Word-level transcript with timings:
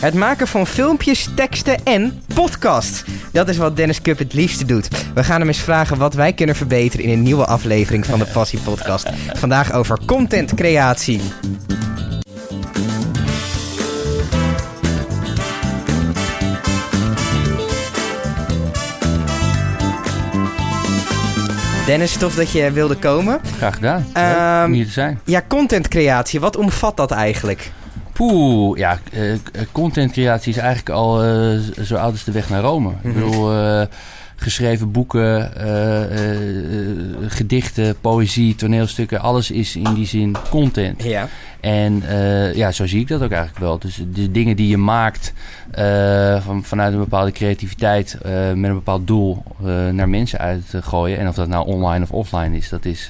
Het 0.00 0.14
maken 0.14 0.46
van 0.46 0.66
filmpjes, 0.66 1.28
teksten 1.34 1.84
en 1.84 2.22
podcasts. 2.34 3.04
Dat 3.32 3.48
is 3.48 3.56
wat 3.56 3.76
Dennis 3.76 4.02
Cup 4.02 4.18
het 4.18 4.32
liefste 4.32 4.64
doet. 4.64 4.88
We 5.14 5.24
gaan 5.24 5.38
hem 5.38 5.48
eens 5.48 5.60
vragen 5.60 5.98
wat 5.98 6.14
wij 6.14 6.32
kunnen 6.32 6.56
verbeteren 6.56 7.04
in 7.04 7.12
een 7.12 7.22
nieuwe 7.22 7.44
aflevering 7.44 8.06
van 8.06 8.18
de 8.18 8.26
Passie 8.26 8.58
Podcast. 8.58 9.08
Vandaag 9.34 9.72
over 9.72 9.98
contentcreatie. 10.06 11.20
Dennis, 21.86 22.16
tof 22.16 22.34
dat 22.34 22.50
je 22.50 22.70
wilde 22.72 22.96
komen. 22.96 23.40
Graag 23.56 23.74
gedaan. 23.74 24.06
Ehm, 24.12 24.64
om 24.64 24.72
hier 24.72 24.86
te 24.86 24.92
zijn. 24.92 25.20
Ja, 25.24 25.42
contentcreatie, 25.48 26.40
wat 26.40 26.56
omvat 26.56 26.96
dat 26.96 27.10
eigenlijk? 27.10 27.70
Poeh, 28.20 28.78
ja, 28.78 28.98
eh, 29.12 29.22
contentcreatie 29.72 30.52
is 30.52 30.58
eigenlijk 30.58 30.88
al 30.90 31.22
eh, 31.24 31.58
zo 31.82 31.96
oud 31.96 32.12
als 32.12 32.24
de 32.24 32.32
weg 32.32 32.48
naar 32.48 32.62
Rome. 32.62 32.90
Ik 32.90 32.96
Mhm. 33.02 33.14
bedoel, 33.14 33.52
eh, 33.52 33.82
geschreven 34.36 34.90
boeken, 34.92 35.56
eh, 35.56 36.02
eh, 36.04 36.88
eh, 36.88 36.96
gedichten, 37.28 37.96
poëzie, 38.00 38.54
toneelstukken, 38.54 39.20
alles 39.20 39.50
is 39.50 39.76
in 39.76 39.94
die 39.94 40.06
zin 40.06 40.36
content. 40.50 41.02
Ja. 41.02 41.28
En 41.60 42.02
eh, 42.08 42.54
ja, 42.54 42.72
zo 42.72 42.86
zie 42.86 43.00
ik 43.00 43.08
dat 43.08 43.22
ook 43.22 43.30
eigenlijk 43.30 43.60
wel. 43.60 43.78
Dus 43.78 44.02
de 44.12 44.30
dingen 44.30 44.56
die 44.56 44.68
je 44.68 44.76
maakt 44.76 45.32
eh, 45.70 46.42
van, 46.44 46.64
vanuit 46.64 46.92
een 46.92 46.98
bepaalde 46.98 47.32
creativiteit 47.32 48.18
eh, 48.22 48.32
met 48.52 48.70
een 48.70 48.76
bepaald 48.76 49.06
doel 49.06 49.42
naar 49.92 50.08
mensen 50.08 50.38
uit 50.38 50.70
te 50.70 50.82
gooien. 50.82 51.18
En 51.18 51.28
of 51.28 51.34
dat 51.34 51.48
nou 51.48 51.66
online 51.66 52.04
of 52.04 52.10
offline 52.10 52.56
is, 52.56 52.68
dat 52.68 52.84
is. 52.84 53.08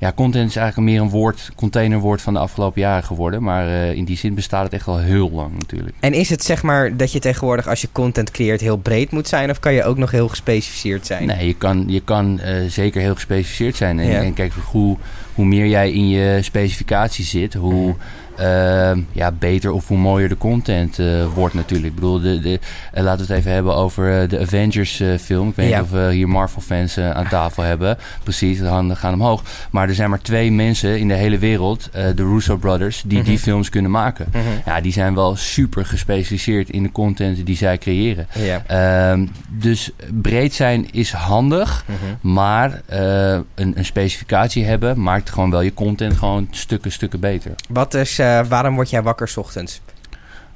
ja, 0.00 0.12
content 0.14 0.48
is 0.48 0.56
eigenlijk 0.56 0.90
meer 0.90 1.00
een 1.00 1.10
woord, 1.10 1.50
containerwoord 1.54 2.22
van 2.22 2.32
de 2.32 2.38
afgelopen 2.38 2.80
jaren 2.80 3.04
geworden. 3.04 3.42
Maar 3.42 3.66
in 3.68 4.04
die 4.04 4.16
zin 4.16 4.34
bestaat 4.34 4.64
het 4.64 4.72
echt 4.72 4.86
al 4.86 4.98
heel 4.98 5.30
lang 5.30 5.58
natuurlijk. 5.58 5.96
En 6.00 6.12
is 6.12 6.30
het 6.30 6.44
zeg 6.44 6.62
maar 6.62 6.96
dat 6.96 7.12
je 7.12 7.18
tegenwoordig 7.18 7.68
als 7.68 7.80
je 7.80 7.88
content 7.92 8.30
creëert 8.30 8.60
heel 8.60 8.76
breed 8.76 9.10
moet 9.10 9.28
zijn? 9.28 9.50
Of 9.50 9.58
kan 9.58 9.72
je 9.72 9.84
ook 9.84 9.96
nog 9.96 10.10
heel 10.10 10.28
gespecificeerd 10.28 11.06
zijn? 11.06 11.26
Nee, 11.26 11.46
je 11.46 11.54
kan, 11.54 11.84
je 11.86 12.00
kan 12.00 12.40
zeker 12.68 13.00
heel 13.00 13.14
gespecificeerd 13.14 13.76
zijn. 13.76 13.98
En, 13.98 14.06
Ja. 14.06 14.22
en 14.22 14.34
kijk, 14.34 14.52
hoe, 14.70 14.96
hoe 15.34 15.44
meer 15.44 15.66
jij 15.66 15.92
in 15.92 16.08
je 16.08 16.38
specificatie 16.42 17.24
zit, 17.24 17.54
hoe 17.54 17.72
Mhm. 17.86 17.96
Eh, 18.36 18.92
ja, 19.12 19.32
beter 19.38 19.70
of 19.72 19.88
hoe 19.88 19.98
mooier 19.98 20.28
de 20.28 20.36
content 20.38 20.98
eh, 20.98 21.06
wordt 21.34 21.54
natuurlijk. 21.54 21.88
Ik 21.88 21.94
bedoel, 21.94 22.20
de, 22.20 22.40
de, 22.40 22.60
eh, 22.92 23.02
laten 23.02 23.26
we 23.26 23.32
het 23.32 23.40
even 23.40 23.52
hebben 23.52 23.74
over 23.74 24.22
eh, 24.22 24.28
de 24.28 24.38
Avengers 24.40 25.02
film. 25.20 25.48
Ik 25.48 25.54
weet 25.56 25.68
Ja. 25.68 25.76
niet 25.80 25.84
of 25.84 25.90
we 25.90 26.12
hier 26.12 26.28
Marvel-fans 26.28 26.96
eh, 26.96 27.10
aan 27.10 27.28
tafel 27.28 27.62
hebben. 27.62 27.98
Precies, 28.22 28.58
de 28.58 28.66
handen 28.66 28.96
gaan 28.96 29.12
omhoog. 29.14 29.42
Maar 29.70 29.88
er 29.88 29.94
zijn 29.94 30.10
maar 30.10 30.20
twee 30.22 30.52
mensen 30.52 30.98
in 30.98 31.08
de 31.08 31.14
hele 31.14 31.38
wereld, 31.38 31.88
de 31.92 32.14
Russo 32.22 32.56
Brothers, 32.56 33.02
die 33.06 33.22
die 33.22 33.32
Mhm. 33.32 33.42
films 33.42 33.68
kunnen 33.68 33.90
maken. 33.90 34.26
Mhm. 34.32 34.40
Ja, 34.66 34.80
die 34.80 34.92
zijn 34.92 35.14
wel 35.14 35.36
super 35.36 35.86
gespecialiseerd 35.86 36.70
in 36.70 36.82
de 36.82 36.92
content 36.92 37.46
die 37.46 37.56
zij 37.56 37.78
creëren. 37.78 38.26
Ja. 38.38 38.62
Ehm, 38.66 39.26
dus 39.48 39.90
breed 40.22 40.54
zijn 40.54 40.86
is 40.92 41.12
handig, 41.12 41.84
Mhm. 41.86 42.32
maar 42.32 42.80
een, 42.86 43.44
een 43.54 43.84
specificatie 43.84 44.64
hebben 44.64 45.02
maakt 45.02 45.30
gewoon 45.30 45.50
wel 45.50 45.60
je 45.60 45.74
content 45.74 46.16
gewoon 46.16 46.48
stukken, 46.50 46.92
stukken 46.92 47.20
beter. 47.20 47.52
Wat 47.68 47.94
is, 47.94 48.18
eh, 48.22 48.46
waarom 48.48 48.74
word 48.74 48.90
jij 48.90 49.02
wakker 49.02 49.28
's 49.28 49.36
ochtends? 49.36 49.80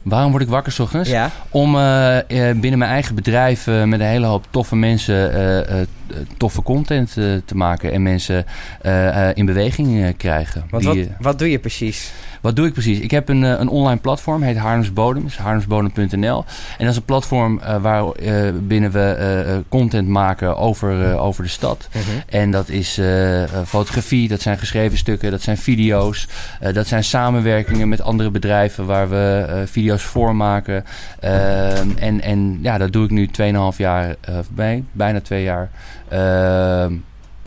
Waarom 0.02 0.30
word 0.30 0.42
ik 0.42 0.48
wakker 0.48 0.72
's 0.72 0.78
ochtends? 0.78 1.08
Ja. 1.08 1.30
Om 1.50 1.76
eh, 1.76 2.18
eh, 2.18 2.56
binnen 2.58 2.78
mijn 2.78 2.90
eigen 2.90 3.14
bedrijf 3.14 3.66
met 3.66 4.00
een 4.00 4.06
hele 4.06 4.26
hoop 4.26 4.46
toffe 4.50 4.76
mensen 4.76 5.88
toffe 6.36 6.62
content 6.62 7.16
eh, 7.16 7.24
te 7.44 7.56
maken 7.56 7.92
en 7.92 8.02
mensen 8.02 8.44
eh, 8.82 9.28
eh, 9.28 9.36
in 9.36 9.46
beweging 9.46 10.02
eh, 10.02 10.12
krijgen. 10.16 10.64
Die, 10.78 10.86
wat, 10.88 10.96
eh, 10.96 11.02
wat 11.20 11.38
doe 11.38 11.50
je 11.50 11.58
precies? 11.58 12.12
Wat 12.40 12.56
doe 12.56 12.66
ik 12.66 12.72
precies? 12.72 12.98
Ik 12.98 13.10
heb 13.10 13.28
een, 13.28 13.44
eh, 13.44 13.50
een 13.58 13.68
online 13.68 14.00
platform, 14.00 14.42
heet 14.42 14.56
Haarlems 14.56 14.92
Bodem, 14.92 15.26
is 15.26 15.36
haarlemsbodem.nl. 15.36 16.44
En 16.78 16.84
dat 16.84 16.88
is 16.90 16.96
een 16.96 17.04
platform 17.04 17.58
eh, 17.60 17.76
waar 17.82 18.04
eh, 18.10 18.34
binnen 18.62 18.90
we 18.90 19.00
eh, 19.00 19.40
eh, 19.54 19.58
content 19.68 20.08
maken 20.08 20.56
over, 20.56 21.10
eh, 21.10 21.24
over 21.24 21.42
de 21.42 21.48
stad. 21.48 21.88
En 22.28 22.50
dat 22.50 22.68
is 22.68 22.98
eh, 22.98 23.42
eh, 23.42 23.48
fotografie, 23.66 24.28
dat 24.28 24.40
zijn 24.40 24.58
geschreven 24.58 24.98
stukken, 24.98 25.30
dat 25.30 25.42
zijn 25.42 25.56
video's. 25.58 26.28
eh, 26.60 26.74
dat 26.74 26.86
zijn 26.86 27.04
samenwerkingen 27.04 27.88
met 27.88 28.00
andere 28.02 28.30
bedrijven 28.30 28.86
waar 28.86 29.08
we 29.08 29.44
eh, 29.48 29.58
video's 29.64 30.02
voor 30.02 30.36
maken. 30.36 30.84
Ehm, 31.20 31.88
en, 31.98 32.20
en 32.22 32.58
ja, 32.62 32.78
dat 32.78 32.92
doe 32.92 33.04
ik 33.04 33.10
nu 33.10 33.28
2,5 33.72 33.76
jaar 33.76 34.14
eh 34.20 34.38
bij, 34.50 34.84
bijna 34.92 35.20
twee 35.20 35.42
jaar. 35.42 35.70
Ehm, 36.08 36.92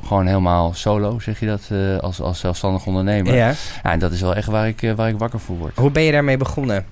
gewoon 0.06 0.26
helemaal 0.26 0.74
solo, 0.74 1.20
zeg 1.20 1.40
je 1.40 1.46
dat, 1.46 1.62
eh, 1.72 1.98
als, 1.98 2.22
als 2.22 2.40
zelfstandig 2.40 2.86
ondernemer. 2.86 3.36
Ja. 3.36 3.48
Ja, 3.84 3.92
en 3.92 4.00
dat 4.00 4.12
is 4.12 4.22
wel 4.22 4.36
echt 4.36 4.48
waar 4.48 4.68
ik, 4.68 4.82
eh, 4.82 4.94
waar 4.94 5.10
ik 5.10 5.18
wakker 5.18 5.40
voor 5.40 5.58
word. 5.58 5.78
Hoe 5.78 5.92
ben 5.92 6.04
je 6.04 6.12
daarmee 6.12 6.38
begonnen? 6.38 6.86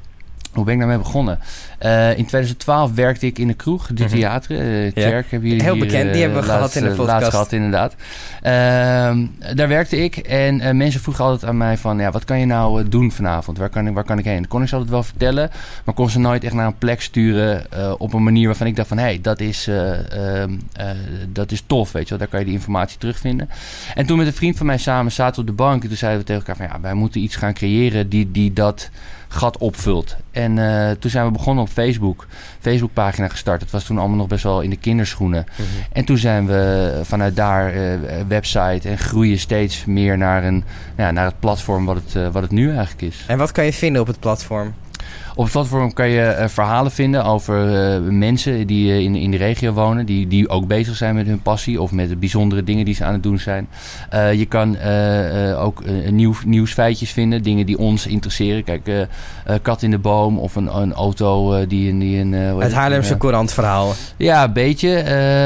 Hoe 0.58 0.66
ben 0.66 0.74
ik 0.74 0.80
daarmee 0.80 0.98
begonnen? 0.98 1.40
Eh, 1.80 2.10
in 2.10 2.16
2012 2.26 2.94
werkte 2.94 3.26
ik 3.26 3.40
in 3.40 3.48
de 3.48 3.54
kroeg, 3.54 3.88
de 3.88 4.04
Mhm. 4.04 4.12
theater. 4.12 4.52
eh 4.86 4.92
Tjerk 4.92 5.32
hebben 5.32 5.50
jullie 5.50 5.64
Heel 5.64 5.74
hier, 5.74 5.86
bekend, 5.86 6.04
die 6.04 6.14
eh, 6.14 6.20
hebben 6.22 6.40
we 6.40 6.44
gehad 6.50 6.76
in 6.76 6.84
de 6.84 6.90
eh, 6.90 6.96
podcast. 6.96 7.20
Laatst 7.20 7.30
gehad, 7.32 7.52
inderdaad. 7.52 7.96
Ehm, 8.42 9.26
daar 9.56 9.68
werkte 9.68 10.04
ik 10.04 10.16
en 10.18 10.62
eh, 10.62 10.74
mensen 10.74 11.02
vroegen 11.02 11.24
altijd 11.26 11.46
aan 11.50 11.58
mij 11.58 11.78
van... 11.78 11.98
Ja, 12.00 12.12
wat 12.12 12.24
kan 12.26 12.40
je 12.40 12.46
nou 12.46 12.82
eh, 12.84 12.90
doen 12.90 13.12
vanavond? 13.12 13.58
Waar 13.58 13.70
kan, 13.70 13.88
ik, 13.88 13.94
waar 13.94 14.04
kan 14.04 14.18
ik 14.20 14.26
heen? 14.26 14.38
Dat 14.42 14.48
kon 14.48 14.62
ik 14.62 14.68
ze 14.68 14.74
altijd 14.74 14.92
wel 14.94 15.04
vertellen, 15.04 15.50
maar 15.86 15.96
kon 15.96 16.10
ze 16.10 16.20
nooit 16.20 16.44
echt 16.44 16.54
naar 16.54 16.66
een 16.66 16.78
plek 16.78 17.02
sturen... 17.02 17.72
eh, 17.72 17.94
op 17.98 18.14
een 18.14 18.24
manier 18.24 18.46
waarvan 18.46 18.68
ik 18.68 18.76
dacht 18.76 18.88
van... 18.88 18.98
Hé, 18.98 19.04
hey, 19.04 19.20
dat, 19.22 19.40
is, 19.40 19.68
eh, 19.68 20.42
ehm, 20.42 20.52
eh, 20.74 20.86
dat 21.30 21.52
is 21.52 21.64
tof, 21.68 21.92
weet 21.92 22.04
je 22.04 22.10
wel. 22.10 22.18
Daar 22.18 22.28
kan 22.28 22.40
je 22.40 22.46
die 22.46 22.54
informatie 22.56 22.98
terugvinden. 22.98 23.50
En 23.96 24.06
toen 24.06 24.18
met 24.18 24.28
een 24.28 24.34
vriend 24.34 24.58
van 24.58 24.66
mij 24.66 24.78
samen 24.78 25.12
zaten 25.12 25.42
op 25.42 25.48
de 25.48 25.54
bank... 25.54 25.82
en 25.84 25.88
toen 25.88 25.98
zeiden 25.98 26.20
we 26.22 26.26
tegen 26.26 26.42
elkaar 26.48 26.56
van... 26.68 26.76
Ja, 26.76 26.82
wij 26.82 26.94
moeten 26.94 27.22
iets 27.22 27.36
gaan 27.36 27.54
creëren 27.54 28.10
die, 28.10 28.32
die 28.32 28.54
dat 28.54 28.90
gat 29.28 29.58
opvult. 29.58 30.16
En 30.32 30.58
eh, 30.58 30.92
toen 30.92 31.12
zijn 31.12 31.26
we 31.26 31.32
begonnen 31.32 31.64
op 31.64 31.70
Facebook. 31.70 32.28
Facebookpagina 32.60 33.28
gestart. 33.28 33.62
Het 33.62 33.72
was 33.72 33.84
toen 33.84 33.98
allemaal 33.98 34.18
nog 34.18 34.28
best 34.28 34.44
wel 34.44 34.62
in 34.62 34.70
de 34.70 34.78
kinderschoenen. 34.78 35.46
En 35.92 36.06
toen 36.06 36.18
zijn 36.18 36.48
we 36.48 37.00
vanuit 37.04 37.36
daar 37.36 37.74
eh, 37.74 38.00
website 38.28 38.90
en 38.90 38.98
groeien 38.98 39.40
steeds 39.40 39.86
meer 39.86 40.18
naar, 40.18 40.44
een, 40.44 40.64
ja, 40.98 41.12
naar 41.12 41.26
het 41.26 41.40
platform 41.40 41.86
wat 41.86 41.96
het, 41.96 42.16
eh, 42.16 42.28
wat 42.32 42.42
het 42.42 42.52
nu 42.52 42.70
eigenlijk 42.70 43.02
is. 43.02 43.24
En 43.28 43.38
wat 43.38 43.52
kan 43.52 43.66
je 43.66 43.74
vinden 43.74 44.02
op 44.02 44.08
het 44.08 44.20
platform? 44.20 44.74
Op 45.38 45.44
het 45.44 45.54
platform 45.54 45.94
kan 45.94 46.10
je 46.10 46.22
eh, 46.22 46.48
verhalen 46.48 46.92
vinden 46.92 47.24
over 47.26 47.94
eh, 47.94 48.02
mensen 48.02 48.68
die 48.68 48.92
eh, 48.92 49.00
in, 49.00 49.16
in 49.16 49.32
de 49.32 49.38
regio 49.38 49.72
wonen, 49.72 50.06
die, 50.06 50.28
die 50.28 50.50
ook 50.50 50.68
bezig 50.68 50.96
zijn 50.96 51.16
met 51.16 51.28
hun 51.28 51.42
passie 51.42 51.82
of 51.82 51.92
met 51.92 52.10
de 52.10 52.16
bijzondere 52.16 52.64
dingen 52.64 52.86
die 52.86 52.96
ze 52.96 53.04
aan 53.04 53.14
het 53.14 53.24
doen 53.24 53.40
zijn. 53.40 53.68
Je 54.12 54.46
kan 54.46 54.78
ook 55.56 55.84
nieuw, 56.10 56.34
nieuwsfeitjes 56.46 57.12
vinden, 57.12 57.44
dingen 57.44 57.66
die 57.66 57.78
ons 57.78 58.08
interesseren. 58.08 58.64
Kijk, 58.64 59.08
kat 59.62 59.82
in 59.82 59.92
de 59.92 59.98
boom 59.98 60.38
of 60.40 60.56
een, 60.56 60.78
een 60.78 60.94
auto 60.94 61.68
die 61.68 61.90
een. 61.90 62.00
Die 62.00 62.36
heet 62.36 62.62
Het 62.62 62.74
Haarlemse 62.74 63.18
Courant 63.18 63.54
verhaal. 63.54 63.94
ja, 64.18 64.44
een 64.44 64.54
beetje. 64.54 65.04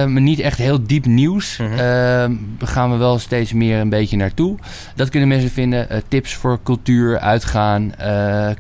maar 0.08 0.22
niet 0.22 0.40
echt 0.40 0.58
heel 0.58 0.84
diep 0.86 1.06
nieuws. 1.06 1.60
Daar 1.78 2.30
gaan 2.60 2.92
we 2.92 2.98
wel 2.98 3.20
steeds 3.20 3.54
meer 3.54 3.80
een 3.80 3.90
beetje 3.90 4.18
naartoe. 4.18 4.58
Dat 4.96 5.10
kunnen 5.10 5.30
mensen 5.30 5.50
vinden. 5.50 5.88
Tips 6.08 6.34
voor 6.34 6.60
cultuur, 6.64 7.20
uitgaan, 7.20 7.94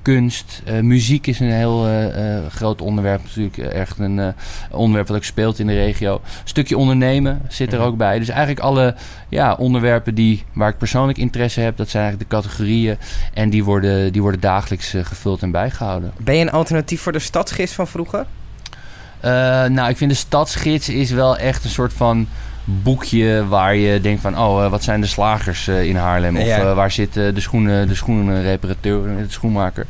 kunst. 0.02 0.62
eh, 0.66 0.80
muziek 1.28 1.42
is 1.42 1.48
een 1.48 1.56
heel 1.58 1.86
eh, 1.86 2.38
eh, 2.38 2.46
groot 2.52 2.82
onderwerp. 2.82 3.22
Natuurlijk 3.24 3.58
echt 3.58 4.00
een 4.00 4.20
eh, 4.20 4.28
onderwerp 4.72 5.08
wat 5.08 5.18
ook 5.18 5.24
speelt 5.24 5.59
in 5.59 5.68
de 5.68 5.74
regio. 5.74 6.14
Een 6.14 6.22
stukje 6.44 6.78
ondernemen 6.78 7.42
zit 7.48 7.74
er 7.74 7.80
Mhm. 7.80 7.88
ook 7.88 7.98
bij. 7.98 8.20
Dus 8.20 8.30
eigenlijk 8.30 8.59
alle 8.59 8.96
ja, 9.30 9.54
onderwerpen 9.54 10.16
die, 10.16 10.44
waar 10.54 10.70
ik 10.70 10.78
persoonlijk 10.78 11.18
interesse 11.18 11.60
heb... 11.62 11.78
dat 11.78 11.90
zijn 11.90 12.04
eigenlijk 12.04 12.31
de 12.31 12.38
categorieën. 12.38 12.98
En 13.34 13.50
die 13.50 13.64
worden, 13.64 14.12
die 14.12 14.22
worden 14.22 14.40
dagelijks 14.42 14.94
eh, 14.94 15.06
gevuld 15.06 15.42
en 15.42 15.52
bijgehouden. 15.52 16.12
Ben 16.18 16.36
je 16.36 16.42
een 16.42 16.52
alternatief 16.52 17.02
voor 17.02 17.12
de 17.12 17.20
stadsgids 17.20 17.72
van 17.74 17.88
vroeger? 17.88 18.26
Eh, 19.20 19.31
nou, 19.66 19.90
ik 19.90 19.98
vind 19.98 20.12
de 20.12 20.18
stadsgids 20.18 20.90
is 20.90 21.12
wel 21.12 21.38
echt 21.38 21.64
een 21.64 21.70
soort 21.70 21.94
van 21.94 22.28
boekje 22.84 23.48
waar 23.48 23.76
je 23.76 24.02
denkt 24.02 24.22
van... 24.22 24.40
oh, 24.40 24.64
eh, 24.64 24.70
wat 24.72 24.84
zijn 24.84 25.02
de 25.02 25.08
slagers 25.08 25.68
eh, 25.68 25.84
in 25.84 25.96
Haarlem? 25.96 26.38
Of 26.38 26.46
Ja. 26.46 26.58
eh, 26.59 26.76
waar 26.76 26.92
zit 26.92 27.14
de, 27.14 27.34
schoenen, 27.36 27.88
de 27.88 27.96
schoenenreparateur, 27.96 29.18
de 29.18 29.26
schoenmaker? 29.28 29.86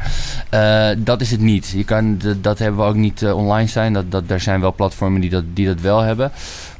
Dat 0.97 1.21
is 1.21 1.31
het 1.31 1.39
niet. 1.41 1.73
Je 1.75 1.83
kan, 1.83 2.19
dat 2.41 2.59
hebben 2.59 2.81
we 2.81 2.87
ook 2.87 2.95
niet 2.95 3.25
online 3.25 3.67
zijn. 3.67 3.93
Dat, 3.93 4.11
dat, 4.11 4.27
daar 4.27 4.39
zijn 4.41 4.61
wel 4.61 4.73
platformen 4.73 5.21
die 5.21 5.29
dat, 5.29 5.43
die 5.53 5.65
dat 5.65 5.81
wel 5.81 5.99
hebben. 5.99 6.31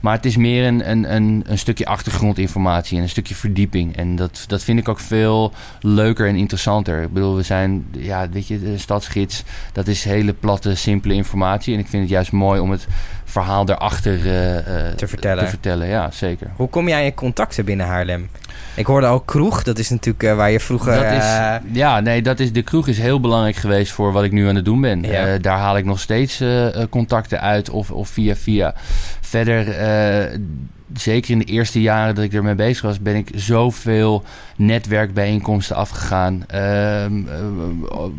Maar 0.02 0.16
het 0.16 0.26
is 0.26 0.38
meer 0.38 0.68
een, 0.68 0.90
een, 0.90 1.16
een, 1.16 1.44
een 1.48 1.58
stukje 1.58 1.86
achtergrondinformatie 1.86 2.98
en 2.98 3.04
een 3.04 3.10
stukje 3.10 3.36
verdieping. 3.36 3.96
En 3.96 4.16
dat, 4.16 4.44
dat 4.48 4.64
vind 4.64 4.80
ik 4.80 4.90
ook 4.90 5.00
veel 5.00 5.52
leuker 5.80 6.28
en 6.28 6.36
interessanter. 6.36 7.02
Ik 7.02 7.14
bedoel, 7.14 7.36
we 7.36 7.42
zijn, 7.42 7.86
ja, 7.92 8.30
weet 8.30 8.48
je, 8.48 8.60
de 8.60 8.78
stadsgids, 8.78 9.44
dat 9.74 9.88
is 9.88 10.04
hele 10.04 10.34
platte, 10.34 10.76
simpele 10.76 11.14
informatie. 11.14 11.74
En 11.74 11.80
ik 11.80 11.88
vind 11.88 12.02
het 12.02 12.12
juist 12.12 12.32
mooi 12.32 12.60
om 12.60 12.72
het 12.72 12.88
verhaal 13.32 13.66
daarachter 13.66 14.26
eh, 14.26 14.58
eh, 14.58 14.96
Te 14.96 15.08
vertellen. 15.08 15.44
Te 15.44 15.50
vertellen, 15.50 15.88
ja, 15.88 16.12
zeker. 16.12 16.48
Hoe 16.56 16.70
kom 16.70 16.90
aan 16.90 17.04
je 17.04 17.14
contacten 17.14 17.66
binnen 17.66 17.86
Haarlem? 17.86 18.30
Ik 18.76 18.86
hoorde 18.86 19.08
al 19.08 19.20
kroeg, 19.20 19.64
dat 19.64 19.80
is 19.80 19.90
natuurlijk 19.90 20.24
eh, 20.24 20.36
waar 20.36 20.52
je 20.52 20.60
vroeger... 20.60 20.94
Dat 20.94 21.12
is, 21.12 21.78
ja, 21.78 22.00
nee, 22.00 22.22
dat 22.22 22.40
is, 22.40 22.52
de 22.52 22.62
kroeg 22.62 22.88
is 22.88 22.98
heel 22.98 23.20
belangrijk 23.20 23.56
geweest 23.56 23.92
voor 23.92 24.12
wat 24.12 24.24
ik 24.24 24.32
nu 24.32 24.48
aan 24.48 24.56
het 24.56 24.66
doen 24.66 24.82
ben. 24.82 25.02
Ja. 25.02 25.38
Daar 25.38 25.58
haal 25.58 25.78
ik 25.78 25.86
nog 25.86 26.00
steeds 26.00 26.44
contacten 26.90 27.42
uit 27.42 27.70
of, 27.70 27.92
of 27.92 28.10
via 28.10 28.36
via. 28.36 28.74
Verder, 29.22 29.66
zeker 30.94 31.32
in 31.32 31.40
de 31.40 31.46
eerste 31.46 31.82
jaren 31.82 32.16
dat 32.16 32.24
ik 32.24 32.34
ermee 32.34 32.56
bezig 32.56 32.82
was, 32.82 33.00
ben 33.00 33.16
ik 33.16 33.30
zoveel 33.36 34.24
netwerkbijeenkomsten 34.62 35.76
afgegaan. 35.76 36.44
Ehm, 36.48 37.28
eh, 37.28 37.44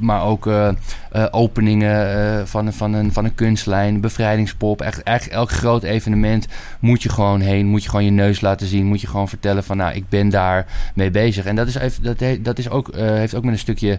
maar 0.00 0.22
ook 0.22 0.46
eh, 0.46 0.68
eh, 1.10 1.26
openingen 1.30 2.48
van, 2.48 2.72
van, 2.72 2.92
een, 2.92 3.12
van 3.12 3.24
een 3.24 3.34
kunstlijn, 3.34 4.00
bevrijdingspop. 4.00 4.80
Echt, 4.80 5.02
eigenlijk 5.02 5.38
elk 5.38 5.50
groot 5.50 5.82
evenement 5.82 6.46
moet 6.80 7.02
je 7.02 7.08
gewoon 7.08 7.40
heen. 7.40 7.66
Moet 7.66 7.82
je 7.82 7.88
gewoon 7.88 8.04
je 8.04 8.10
neus 8.10 8.40
laten 8.40 8.66
zien. 8.66 8.86
Moet 8.86 9.00
je 9.00 9.06
gewoon 9.06 9.28
vertellen 9.28 9.64
van 9.64 9.76
nou, 9.76 9.94
ik 9.94 10.08
ben 10.08 10.28
daar 10.28 10.66
mee 10.94 11.10
bezig. 11.10 11.44
En 11.44 11.56
dat, 11.56 11.66
is 11.66 11.74
even, 11.74 12.02
dat, 12.02 12.44
dat 12.44 12.58
is 12.58 12.70
ook, 12.70 12.94
heeft 12.96 13.34
ook 13.34 13.44
met 13.44 13.52
een 13.52 13.58
stukje 13.58 13.98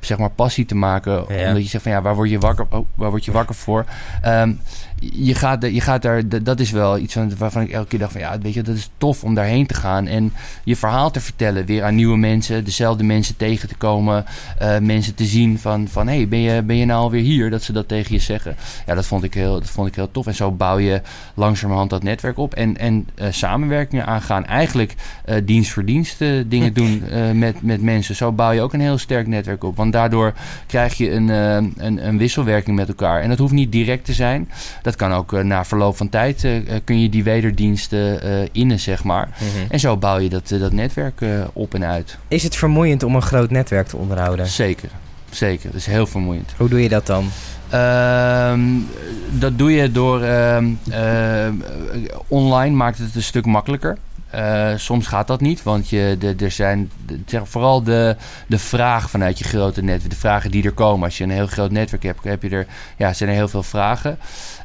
zeg 0.00 0.18
maar 0.18 0.30
passie 0.30 0.64
te 0.64 0.74
maken. 0.74 1.28
Omdat 1.28 1.62
je 1.62 1.68
zegt 1.68 1.82
van 1.82 1.92
ja, 1.92 2.02
waar 2.02 2.14
word 2.14 2.30
je 2.30 2.38
wakker, 2.38 2.66
oh, 2.70 2.86
waar 2.94 3.10
word 3.10 3.24
je 3.24 3.32
wakker 3.32 3.54
voor? 3.54 3.84
Ehm, 4.22 4.52
je 5.00 5.34
gaat, 5.34 5.62
je 5.62 5.80
gaat 5.80 6.02
daar, 6.02 6.42
dat 6.42 6.60
is 6.60 6.70
wel 6.70 6.98
iets 6.98 7.16
waarvan 7.38 7.62
ik 7.62 7.70
elke 7.70 7.88
keer 7.88 7.98
dacht 7.98 8.12
van 8.12 8.20
ja, 8.20 8.38
weet 8.38 8.54
je, 8.54 8.62
dat 8.62 8.76
is 8.76 8.90
tof 8.98 9.24
om 9.24 9.34
daarheen 9.34 9.66
te 9.66 9.74
gaan 9.74 10.06
en 10.06 10.32
je 10.64 10.76
verhaal 10.76 11.10
te 11.10 11.20
vertellen. 11.20 11.66
Weer 11.66 11.84
aan 11.84 11.94
nieuwe 11.94 12.16
mensen, 12.16 12.64
dezelfde 12.64 13.04
mensen 13.04 13.36
tegen 13.36 13.68
te 13.68 13.74
komen, 13.74 14.24
uh, 14.62 14.78
mensen 14.78 15.14
te 15.14 15.24
zien 15.24 15.58
van, 15.58 15.88
van 15.88 16.08
hé, 16.08 16.16
hey, 16.16 16.28
ben, 16.28 16.38
je, 16.38 16.62
ben 16.62 16.76
je 16.76 16.84
nou 16.84 17.00
alweer 17.00 17.22
hier? 17.22 17.50
Dat 17.50 17.62
ze 17.62 17.72
dat 17.72 17.88
tegen 17.88 18.14
je 18.14 18.20
zeggen. 18.20 18.56
Ja, 18.86 18.94
dat 18.94 19.06
vond 19.06 19.24
ik 19.24 19.34
heel, 19.34 19.52
dat 19.52 19.70
vond 19.70 19.88
ik 19.88 19.94
heel 19.94 20.10
tof. 20.10 20.26
En 20.26 20.34
zo 20.34 20.50
bouw 20.50 20.78
je 20.78 21.02
langzamerhand 21.34 21.90
dat 21.90 22.02
netwerk 22.02 22.38
op 22.38 22.54
en, 22.54 22.76
en 22.76 23.08
uh, 23.16 23.26
samenwerkingen 23.30 24.06
aangaan. 24.06 24.44
Eigenlijk 24.44 24.94
uh, 25.26 25.36
dienst 25.44 25.70
voor 25.70 25.84
dienst 25.84 26.18
dingen 26.46 26.72
doen 26.72 27.02
met, 27.38 27.62
met 27.62 27.82
mensen. 27.82 28.14
Zo 28.14 28.32
bouw 28.32 28.50
je 28.50 28.60
ook 28.60 28.72
een 28.72 28.80
heel 28.80 28.98
sterk 28.98 29.26
netwerk 29.26 29.64
op. 29.64 29.76
Want 29.76 29.92
daardoor 29.92 30.34
krijg 30.66 30.94
je 30.94 31.10
een, 31.10 31.28
een, 31.28 32.06
een 32.06 32.18
wisselwerking 32.18 32.76
met 32.76 32.88
elkaar. 32.88 33.20
En 33.20 33.28
dat 33.28 33.38
hoeft 33.38 33.52
niet 33.52 33.72
direct 33.72 34.04
te 34.04 34.12
zijn. 34.12 34.48
Dat 34.88 34.96
kan 34.96 35.12
ook 35.12 35.32
uh, 35.32 35.40
na 35.40 35.64
verloop 35.64 35.96
van 35.96 36.08
tijd 36.08 36.44
uh, 36.44 36.60
kun 36.84 37.00
je 37.00 37.08
die 37.08 37.24
wederdiensten 37.24 38.20
innen, 38.52 38.80
zeg 38.80 39.04
maar. 39.04 39.28
Mhm. 39.28 39.72
En 39.72 39.80
zo 39.80 39.96
bouw 39.96 40.18
je 40.18 40.28
dat, 40.28 40.48
dat 40.48 40.72
netwerk 40.72 41.20
op 41.52 41.74
en 41.74 41.84
uit. 41.84 42.18
Is 42.28 42.42
het 42.42 42.56
vermoeiend 42.56 43.02
om 43.02 43.14
een 43.14 43.22
groot 43.22 43.50
netwerk 43.50 43.86
te 43.86 43.96
onderhouden? 43.96 44.46
Zeker, 44.46 44.88
zeker. 45.30 45.70
Dat 45.70 45.80
is 45.80 45.86
heel 45.86 46.06
vermoeiend. 46.06 46.54
Hoe 46.56 46.68
doe 46.68 46.82
je 46.82 46.88
dat 46.88 47.06
dan? 47.06 47.30
Uh, 47.74 48.52
dat 49.30 49.58
doe 49.58 49.72
je 49.72 49.92
door 49.92 50.22
uh, 50.22 50.58
uh, 50.88 51.48
online 52.28 52.74
maakt 52.74 52.98
het 52.98 53.14
een 53.14 53.22
stuk 53.22 53.46
makkelijker. 53.46 53.98
Uh, 54.34 54.72
soms 54.76 55.06
gaat 55.06 55.26
dat 55.26 55.40
niet, 55.40 55.62
want 55.62 55.88
je, 55.88 56.34
er 56.40 56.50
zijn 56.50 56.90
de, 57.06 57.40
vooral 57.44 57.82
de, 57.82 58.16
de 58.46 58.58
vraag 58.58 59.10
vanuit 59.10 59.38
je 59.38 59.44
grote 59.44 59.82
netwerk, 59.82 60.10
de 60.10 60.16
vragen 60.16 60.50
die 60.50 60.64
er 60.64 60.72
komen. 60.72 61.04
Als 61.04 61.18
je 61.18 61.24
een 61.24 61.30
heel 61.30 61.46
groot 61.46 61.70
netwerk 61.70 62.02
hebt, 62.02 62.24
heb 62.24 62.42
je 62.42 62.48
er, 62.48 62.66
ja, 62.96 63.12
zijn 63.12 63.30
er 63.30 63.34
heel 63.34 63.48
veel 63.48 63.62
vragen. 63.62 64.18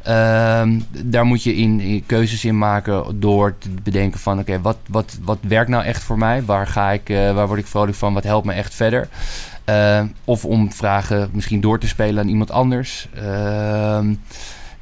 Uh, 0.07 0.61
daar 0.89 1.25
moet 1.25 1.43
je 1.43 1.55
in, 1.55 2.03
keuzes 2.05 2.45
in 2.45 2.57
maken 2.57 3.19
door 3.19 3.57
te 3.57 3.69
bedenken 3.69 4.19
van 4.19 4.39
oké, 4.39 4.61
wat, 4.61 4.77
wat, 4.87 5.17
wat 5.21 5.39
werkt 5.41 5.69
nou 5.69 5.83
echt 5.83 6.03
voor 6.03 6.17
mij? 6.17 6.43
Waar, 6.43 6.67
ga 6.67 6.91
ik, 6.91 7.09
uh, 7.09 7.33
waar 7.33 7.47
word 7.47 7.59
ik 7.59 7.67
vrolijk 7.67 7.97
van? 7.97 8.13
Wat 8.13 8.23
helpt 8.23 8.45
me 8.45 8.53
echt 8.53 8.73
verder? 8.73 9.07
Uh, 9.69 10.01
of 10.25 10.45
om 10.45 10.71
vragen 10.71 11.29
misschien 11.33 11.61
door 11.61 11.79
te 11.79 11.87
spelen 11.87 12.23
aan 12.23 12.29
iemand 12.29 12.51
anders. 12.51 13.07
Ehm, 13.15 14.13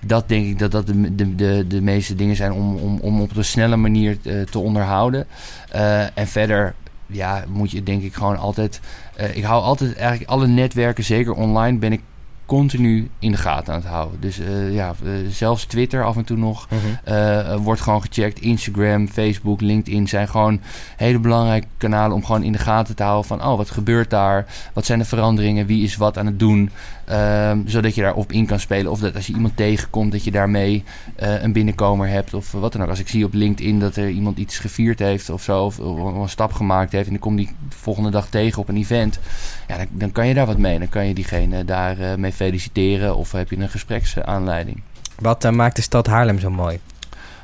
dat 0.06 0.30
denk 0.30 0.46
ik 0.46 0.60
dat 0.60 0.72
dat 0.72 0.88
de, 0.88 1.16
de, 1.16 1.36
de, 1.36 1.66
de 1.68 1.82
meeste 1.82 2.16
dingen 2.16 2.36
zijn 2.36 2.52
om, 2.52 2.76
om, 2.76 3.00
om 3.00 3.22
op 3.22 3.36
een 3.36 3.46
snelle 3.46 3.76
manier 3.76 4.22
te, 4.22 4.46
te 4.50 4.60
onderhouden. 4.60 5.28
Uh, 5.76 6.18
en 6.18 6.28
verder 6.28 6.74
ja, 7.12 7.44
moet 7.48 7.72
je 7.72 7.84
denk 7.84 8.04
ik 8.04 8.14
gewoon 8.14 8.38
altijd. 8.38 8.80
Uh, 9.20 9.36
ik 9.36 9.44
hou 9.44 9.64
altijd 9.64 9.96
eigenlijk 9.96 10.30
alle 10.30 10.48
netwerken, 10.48 11.04
zeker 11.04 11.34
online, 11.34 11.78
ben 11.78 11.92
ik 11.92 12.02
continu 12.46 13.10
in 13.20 13.32
de 13.32 13.38
gaten 13.38 13.74
aan 13.74 13.80
het 13.80 13.90
houden. 13.90 14.22
Dus 14.22 14.40
uh, 14.40 14.74
ja, 14.74 14.94
uh, 15.04 15.12
zelfs 15.30 15.66
Twitter 15.66 16.06
af 16.06 16.18
en 16.18 16.24
toe 16.24 16.38
nog 16.38 16.68
mm 16.70 16.78
-hmm. 17.04 17.58
wordt 17.58 17.82
gewoon 17.82 18.02
gecheckt. 18.02 18.40
Instagram, 18.40 19.08
Facebook, 19.08 19.62
LinkedIn 19.62 20.08
zijn 20.08 20.28
gewoon 20.28 20.62
hele 20.98 21.20
belangrijke 21.20 21.68
kanalen 21.78 22.16
om 22.16 22.26
gewoon 22.26 22.44
in 22.44 22.52
de 22.52 22.58
gaten 22.58 22.96
te 22.96 23.04
houden 23.04 23.28
van 23.28 23.44
oh, 23.44 23.58
wat 23.58 23.70
gebeurt 23.70 24.10
daar? 24.10 24.46
Wat 24.74 24.86
zijn 24.86 25.00
de 25.00 25.06
veranderingen? 25.06 25.66
Wie 25.66 25.84
is 25.84 25.96
wat 25.96 26.18
aan 26.18 26.26
het 26.26 26.40
doen? 26.40 26.70
Um, 27.12 27.64
zodat 27.66 27.96
je 27.96 28.02
daarop 28.02 28.32
in 28.32 28.46
kan 28.46 28.60
spelen. 28.60 28.92
Of 28.92 29.00
dat 29.00 29.16
als 29.16 29.28
je 29.28 29.34
iemand 29.34 29.58
tegenkomt, 29.58 30.12
dat 30.12 30.24
je 30.24 30.32
daarmee 30.32 30.84
uh, 31.24 31.42
een 31.44 31.54
binnenkomer 31.54 32.08
hebt. 32.08 32.34
Of 32.34 32.52
wat 32.52 32.72
dan 32.74 32.82
ook. 32.82 32.90
Als 32.90 33.00
ik 33.00 33.08
zie 33.08 33.26
op 33.26 33.34
LinkedIn 33.34 33.80
dat 33.80 33.96
er 33.96 34.10
iemand 34.10 34.38
iets 34.38 34.60
gevierd 34.60 35.00
heeft 35.00 35.30
of 35.30 35.44
zo. 35.44 35.64
Of, 35.64 35.78
een 35.78 36.30
stap 36.30 36.54
gemaakt 36.54 36.92
heeft. 36.92 37.06
En 37.06 37.12
dan 37.12 37.22
kom 37.22 37.36
die 37.36 37.50
de 37.70 37.76
volgende 37.76 38.10
dag 38.10 38.30
tegen 38.30 38.62
op 38.62 38.70
een 38.70 38.78
event. 38.78 39.20
Ja, 39.68 39.78
dan, 39.78 39.88
dan 39.92 40.12
kan 40.12 40.28
je 40.28 40.34
daar 40.34 40.46
wat 40.46 40.58
mee. 40.58 40.80
Dan 40.80 40.90
kan 40.90 41.08
je 41.08 41.14
diegene 41.14 41.66
daar 41.66 42.00
uh, 42.00 42.16
mee 42.16 42.34
feliciteren. 42.34 43.16
Of 43.16 43.32
heb 43.32 43.50
je 43.50 43.58
een 43.58 43.70
gespreksaanleiding. 43.70 44.82
Wat 45.20 45.46
uh, 45.46 45.52
maakt 45.52 45.76
de 45.76 45.82
stad 45.82 46.08
Haarlem 46.08 46.40
zo 46.40 46.50
mooi? 46.50 46.80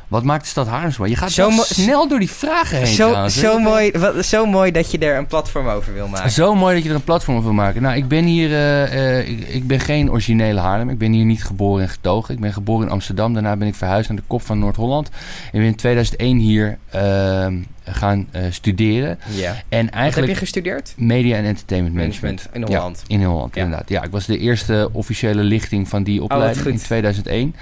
Wat 0.07 0.23
maakt 0.23 0.43
de 0.43 0.49
stad 0.49 0.67
Haarlem 0.67 0.91
zo? 0.91 1.05
Je 1.05 1.15
gaat 1.15 1.31
zo 1.31 1.49
snel 1.51 2.07
door 2.07 2.19
die 2.19 2.29
vragen 2.29 2.77
heen. 2.77 2.87
Zo, 2.87 3.27
zo, 3.27 3.59
mooi, 3.59 3.91
wat, 3.91 4.25
zo 4.25 4.45
mooi 4.45 4.71
dat 4.71 4.91
je 4.91 4.97
er 4.97 5.17
een 5.17 5.27
platform 5.27 5.67
over 5.67 5.93
wil 5.93 6.07
maken. 6.07 6.31
Zo 6.31 6.55
mooi 6.55 6.73
dat 6.73 6.83
je 6.83 6.89
er 6.89 6.95
een 6.95 7.03
platform 7.03 7.37
over 7.37 7.49
wil 7.49 7.63
maken. 7.63 7.81
Nou, 7.81 7.95
ik 7.95 8.07
ben 8.07 8.25
hier... 8.25 8.49
Uh, 8.49 8.93
uh, 8.93 9.29
ik, 9.29 9.47
ik, 9.47 9.67
ben 9.67 9.79
geen 9.79 10.11
originele 10.11 10.59
Haarlem. 10.59 10.89
Ik 10.89 10.97
ben 10.97 11.11
hier 11.11 11.25
niet 11.25 11.43
geboren 11.43 11.83
en 11.83 11.89
getogen. 11.89 12.33
Ik 12.33 12.39
ben 12.39 12.53
geboren 12.53 12.85
in 12.85 12.91
Amsterdam. 12.91 13.33
Daarna 13.33 13.55
ben 13.55 13.67
ik 13.67 13.75
verhuisd 13.75 14.09
naar 14.09 14.17
de 14.17 14.23
kop 14.27 14.41
van 14.41 14.59
Noord-Holland. 14.59 15.09
En 15.51 15.59
ben 15.59 15.61
in 15.61 15.75
2001 15.75 16.37
hier 16.37 16.77
uh, 16.95 17.47
gaan 17.85 18.27
studeren. 18.49 19.19
Ja. 19.29 19.55
En 19.69 19.91
eigenlijk, 19.91 20.15
Wat 20.15 20.15
heb 20.15 20.27
je 20.27 20.35
gestudeerd? 20.35 20.93
Media 20.97 21.37
en 21.37 21.45
Entertainment 21.45 21.95
Management. 21.95 22.47
In 22.53 22.63
Holland? 22.63 23.03
Ja, 23.07 23.15
in 23.15 23.23
Holland, 23.23 23.55
ja. 23.55 23.61
inderdaad. 23.61 23.89
Ja, 23.89 24.03
ik 24.03 24.11
was 24.11 24.25
de 24.25 24.37
eerste 24.37 24.89
officiële 24.91 25.43
lichting 25.43 25.87
van 25.87 26.03
die 26.03 26.23
opleiding 26.23 26.65
oh, 26.65 26.71
in 26.71 26.79
2001. 26.79 27.55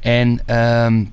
En... 0.00 0.56
Um, 0.56 1.12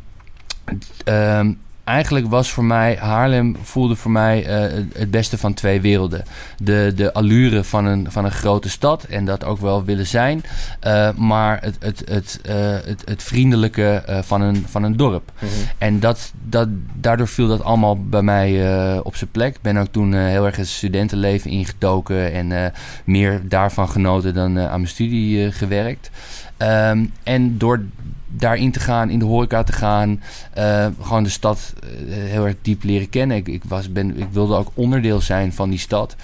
Um, 1.06 1.60
eigenlijk 1.84 2.28
was 2.28 2.52
voor 2.52 2.64
mij, 2.64 2.98
Haarlem 3.00 3.56
voelde 3.62 3.96
voor 3.96 4.12
mij 4.12 4.48
uh, 4.48 4.84
het 4.94 5.12
beste 5.12 5.38
van 5.38 5.54
twee 5.54 5.82
werelden. 5.82 6.24
De, 6.58 6.92
de 6.96 7.14
allure 7.14 7.64
van 7.64 7.86
een, 7.86 8.12
van 8.12 8.26
een 8.26 8.32
grote 8.32 8.70
stad 8.70 9.04
en 9.04 9.26
dat 9.26 9.44
ook 9.44 9.60
wel 9.60 9.84
willen 9.84 10.08
zijn. 10.08 10.44
Uh, 10.88 11.10
maar 11.14 11.62
het, 11.62 11.76
het, 11.80 12.02
het, 12.06 12.40
uh, 12.46 12.54
het, 12.86 13.02
het 13.06 13.24
vriendelijke 13.24 14.04
van, 14.24 14.42
een, 14.42 14.66
van 14.70 14.84
een 14.84 14.98
dorp. 14.98 15.32
Mm 15.40 15.48
-hmm. 15.48 15.58
En 15.78 16.00
dat, 16.00 16.32
dat, 16.44 16.68
daardoor 16.94 17.28
viel 17.28 17.48
dat 17.48 17.64
allemaal 17.64 18.06
bij 18.06 18.22
mij 18.22 19.00
op 19.00 19.16
zijn 19.16 19.32
plek. 19.32 19.56
Ik 19.56 19.62
ben 19.62 19.78
ook 19.78 19.92
toen 19.92 20.14
heel 20.14 20.46
erg 20.46 20.56
het 20.56 20.68
studentenleven 20.68 21.52
ingedoken 21.52 22.34
en 22.34 22.74
meer 23.04 23.42
daarvan 23.44 23.90
genoten 23.90 24.34
dan 24.34 24.60
aan 24.60 24.80
mijn 24.80 24.88
studie 24.88 25.52
gewerkt. 25.52 26.10
Um, 26.58 27.14
en 27.24 27.58
door 27.58 27.84
daarin 28.32 28.72
te 28.72 28.80
gaan, 28.80 29.10
in 29.10 29.20
de 29.20 29.26
horeca 29.26 29.64
te 29.64 29.72
gaan. 29.72 30.22
Uh, 30.58 30.88
gewoon 31.02 31.24
de 31.24 31.30
stad 31.30 31.74
uh, 31.84 32.14
heel 32.14 32.46
erg 32.46 32.56
diep 32.62 32.84
leren 32.84 33.10
kennen. 33.10 33.38
Ik, 33.38 33.48
ik, 33.48 33.64
was, 33.68 33.92
ben, 33.92 34.18
ik 34.20 34.28
wilde 34.32 34.56
ook 34.56 34.72
onderdeel 34.74 35.22
zijn 35.22 35.54
van 35.54 35.70
die 35.70 35.80
stad. 35.80 36.16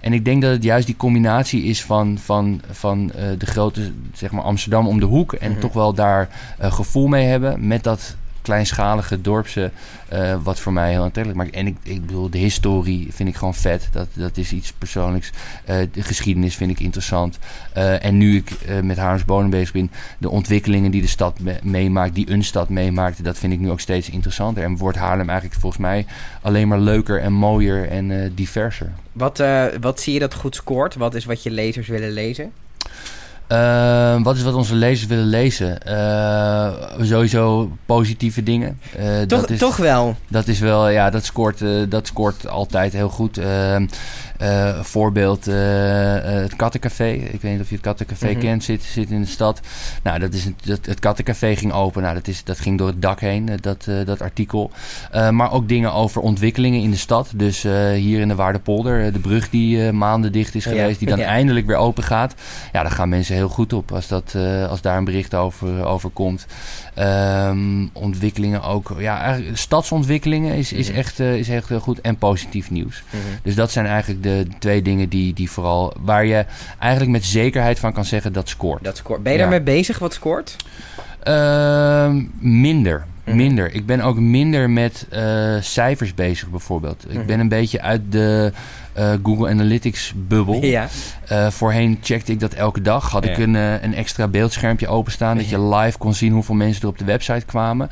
En 0.00 0.12
ik 0.12 0.24
denk 0.24 0.42
dat 0.42 0.52
het 0.52 0.62
juist 0.62 0.86
die 0.86 0.96
combinatie 0.96 1.62
is 1.62 1.84
van, 1.84 2.18
van, 2.18 2.60
van 2.70 3.12
uh, 3.16 3.22
de 3.38 3.46
grote 3.46 3.92
zeg 4.12 4.30
maar 4.30 4.44
Amsterdam 4.44 4.86
om 4.86 5.00
de 5.00 5.06
hoek. 5.06 5.32
En 5.32 5.46
mm 5.46 5.52
-hmm. 5.52 5.60
toch 5.60 5.72
wel 5.72 5.94
daar 5.94 6.28
gevoel 6.58 7.06
mee 7.06 7.26
hebben. 7.26 7.66
Met 7.66 7.82
dat 7.82 8.16
kleinschalige 8.44 9.20
dorpse, 9.20 9.70
uh, 10.12 10.36
wat 10.42 10.60
voor 10.60 10.72
mij 10.72 10.90
heel 10.90 11.02
aantrekkelijk 11.02 11.42
maakt. 11.42 11.54
En 11.54 11.66
ik, 11.66 11.76
ik 11.82 12.06
bedoel, 12.06 12.30
de 12.30 12.38
historie 12.38 13.08
vind 13.12 13.28
ik 13.28 13.36
gewoon 13.36 13.54
vet. 13.54 13.88
Dat, 13.92 14.08
dat 14.12 14.36
is 14.36 14.52
iets 14.52 14.72
persoonlijks. 14.72 15.30
Uh, 15.70 15.76
de 15.92 16.02
geschiedenis 16.02 16.56
vind 16.56 16.70
ik 16.70 16.80
interessant. 16.80 17.38
Uh, 17.76 18.04
en 18.04 18.16
nu 18.16 18.36
ik 18.36 18.50
met 18.82 18.96
Haarlems 18.96 19.24
Bodem 19.24 19.50
bezig 19.50 19.72
ben, 19.72 19.90
de 20.18 20.30
ontwikkelingen 20.30 20.90
die 20.90 21.00
de 21.00 21.06
stad 21.06 21.40
me 21.40 21.58
meemaakt, 21.62 22.14
die 22.14 22.30
een 22.30 22.44
stad 22.44 22.68
meemaakt, 22.68 23.24
dat 23.24 23.38
vind 23.38 23.52
ik 23.52 23.58
nu 23.58 23.70
ook 23.70 23.80
steeds 23.80 24.10
interessanter. 24.10 24.62
En 24.62 24.76
wordt 24.76 24.98
Haarlem 24.98 25.28
eigenlijk 25.28 25.60
volgens 25.60 25.82
mij 25.82 26.06
alleen 26.42 26.68
maar 26.68 26.80
leuker 26.80 27.20
en 27.20 27.32
mooier 27.32 27.88
en 27.88 28.32
diverser. 28.34 28.92
Wat, 29.12 29.42
wat 29.80 30.00
zie 30.00 30.12
je 30.12 30.18
dat 30.18 30.34
goed 30.34 30.54
scoort? 30.54 30.94
Wat 30.94 31.14
is 31.14 31.24
wat 31.24 31.42
je 31.42 31.50
lezers 31.50 31.88
willen 31.88 32.12
lezen? 32.12 32.52
Uh, 33.48 34.22
wat 34.22 34.36
is 34.36 34.42
wat 34.42 34.54
onze 34.54 34.74
lezers 34.74 35.06
willen 35.08 35.26
lezen? 35.26 35.78
Uh, 35.88 36.70
sowieso 37.00 37.70
positieve 37.86 38.42
dingen. 38.42 38.80
Uh, 38.98 39.20
toch, 39.20 39.40
dat 39.40 39.50
is, 39.50 39.58
toch 39.58 39.76
wel? 39.76 40.16
Dat 40.28 40.48
is 40.48 40.58
wel, 40.58 40.88
ja, 40.88 41.10
dat 41.10 41.24
scoort, 41.24 41.64
dat 41.88 42.06
scoort 42.06 42.48
altijd 42.48 42.92
heel 42.92 43.08
goed. 43.08 43.40
Ehm, 44.38 44.68
uh, 44.78 44.80
voorbeeld 44.82 45.48
uh, 45.48 45.54
het 46.22 46.56
Kattencafé. 46.56 47.10
Ik 47.10 47.40
weet 47.40 47.52
niet 47.52 47.60
of 47.60 47.68
je 47.68 47.74
het 47.74 47.84
Kattencafé 47.84 48.26
mm 48.26 48.32
-hmm. 48.32 48.40
kent, 48.40 48.64
zit, 48.64 48.82
zit 48.82 49.10
in 49.10 49.20
de 49.20 49.26
stad. 49.26 49.60
Nou, 50.02 50.18
dat 50.18 50.32
is 50.32 50.44
een, 50.44 50.56
dat, 50.64 50.86
het 50.86 50.98
Kattencafé 50.98 51.56
ging 51.56 51.72
open. 51.72 52.02
Nou, 52.02 52.14
dat, 52.14 52.28
is, 52.28 52.44
dat 52.44 52.58
ging 52.58 52.78
door 52.78 52.86
het 52.86 53.02
dak 53.02 53.20
heen, 53.20 53.50
dat, 53.60 53.86
uh, 53.88 54.06
dat 54.06 54.22
artikel. 54.22 54.70
maar 55.30 55.52
ook 55.52 55.68
dingen 55.68 55.92
over 55.92 56.20
ontwikkelingen 56.20 56.80
in 56.80 56.90
de 56.90 56.96
stad. 56.96 57.32
Dus 57.34 57.62
hier 57.94 58.20
in 58.20 58.28
de 58.28 58.34
Waardepolder, 58.34 59.12
de 59.12 59.18
brug 59.18 59.50
die 59.50 59.92
maanden 59.92 60.32
dicht 60.32 60.54
is 60.54 60.64
geweest, 60.64 61.00
ja. 61.00 61.06
die 61.06 61.08
dan 61.08 61.18
ja. 61.18 61.26
eindelijk 61.26 61.66
weer 61.66 61.76
open 61.76 62.02
gaat. 62.02 62.34
Ja, 62.72 62.82
daar 62.82 62.90
gaan 62.90 63.08
mensen 63.08 63.34
heel 63.34 63.48
goed 63.48 63.72
op 63.72 63.92
als, 63.92 64.08
dat, 64.08 64.36
als 64.68 64.80
daar 64.80 64.96
een 64.96 65.04
bericht 65.04 65.34
over, 65.34 65.84
over 65.84 66.10
komt. 66.10 66.46
Um, 66.98 67.90
ontwikkelingen 67.92 68.62
ook. 68.62 68.94
Ja, 68.98 69.38
stadsontwikkelingen 69.52 70.54
is, 70.54 70.72
is, 70.72 70.86
mm 70.86 70.92
-hmm. 70.92 71.02
echt, 71.02 71.20
is 71.20 71.48
echt 71.48 71.68
heel 71.68 71.80
goed. 71.80 72.00
En 72.00 72.16
positief 72.16 72.70
nieuws. 72.70 73.02
Mm 73.10 73.20
-hmm. 73.20 73.38
Dus 73.42 73.54
dat 73.54 73.70
zijn 73.70 73.86
eigenlijk 73.86 74.22
de 74.24 74.46
twee 74.58 74.82
dingen 74.82 75.08
die, 75.08 75.34
die 75.34 75.50
vooral... 75.50 75.94
waar 76.00 76.24
je 76.24 76.44
eigenlijk 76.78 77.12
met 77.12 77.24
zekerheid 77.24 77.78
van 77.78 77.92
kan 77.92 78.04
zeggen 78.04 78.32
dat 78.32 78.48
scoort. 78.48 78.84
Dat 78.84 78.96
scoort. 78.96 79.22
Ben 79.22 79.32
je 79.32 79.38
daarmee 79.38 79.60
bezig 79.62 79.98
wat 79.98 80.14
scoort? 80.14 80.56
Uh, 81.28 82.10
minder. 82.38 83.04
Mhm. 83.24 83.36
Minder. 83.36 83.72
Ik 83.74 83.86
ben 83.86 84.00
ook 84.00 84.18
minder 84.18 84.70
met 84.70 85.06
eh, 85.10 85.54
cijfers 85.60 86.14
bezig 86.14 86.48
bijvoorbeeld. 86.50 87.04
Ik 87.08 87.16
Mhm. 87.16 87.26
ben 87.26 87.40
een 87.40 87.48
beetje 87.48 87.80
uit 87.82 88.02
de 88.12 88.52
eh, 88.94 89.12
Google 89.22 89.48
Analytics 89.48 90.12
bubbel. 90.16 90.64
Ja. 90.64 90.88
Eh, 91.26 91.50
voorheen 91.50 91.98
checkte 92.02 92.32
ik 92.32 92.40
dat 92.40 92.52
elke 92.52 92.82
dag. 92.82 93.10
Had 93.10 93.24
ik 93.24 93.38
een, 93.38 93.56
eh, 93.56 93.82
een 93.82 93.94
extra 93.94 94.28
beeldschermpje 94.28 94.88
openstaan. 94.88 95.36
Dat 95.36 95.48
je 95.48 95.60
live 95.60 95.98
kon 95.98 96.14
zien 96.14 96.32
hoeveel 96.32 96.54
mensen 96.54 96.82
er 96.82 96.88
op 96.88 96.98
de 96.98 97.04
website 97.04 97.46
kwamen. 97.46 97.88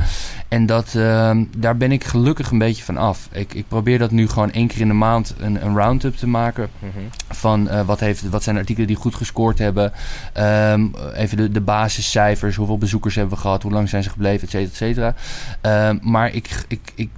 En 0.49 0.67
dat, 0.67 0.95
ehm, 0.95 1.45
daar 1.57 1.77
ben 1.77 1.93
ik 1.93 2.05
gelukkig 2.05 2.51
een 2.51 2.59
beetje 2.59 2.83
van 2.83 2.97
af. 2.97 3.29
Ik, 3.33 3.55
ik 3.55 3.69
probeer 3.69 3.99
dat 3.99 4.11
nu 4.11 4.29
gewoon 4.29 4.53
één 4.53 4.67
keer 4.67 4.81
in 4.81 4.89
de 4.89 4.95
maand 4.95 5.35
een, 5.39 5.65
een 5.65 5.77
round-up 5.77 6.17
te 6.17 6.27
maken. 6.27 6.69
Mhm. 6.79 6.91
Van 7.29 7.85
wat, 7.87 8.01
heeft, 8.01 8.29
wat 8.29 8.43
zijn 8.43 8.55
de 8.55 8.61
artikelen 8.61 8.89
die 8.89 8.97
goed 8.97 9.15
gescoord 9.15 9.59
hebben. 9.59 9.93
Ehm, 10.33 10.87
even 11.15 11.37
de, 11.37 11.51
de 11.51 11.61
basiscijfers. 11.61 12.57
Hoeveel 12.57 12.79
bezoekers 12.79 13.15
hebben 13.15 13.35
we 13.35 13.41
gehad. 13.41 13.63
Hoe 13.63 13.73
lang 13.73 13.89
zijn 13.89 14.03
ze 14.03 14.11
gebleven, 14.11 14.43
et 14.43 14.51
cetera, 14.51 14.71
et 14.71 14.77
cetera. 14.77 15.15
Ehm, 15.61 15.99
maar 16.01 16.35
ik, 16.35 16.65
ik, 16.69 16.93
ik, 16.95 17.11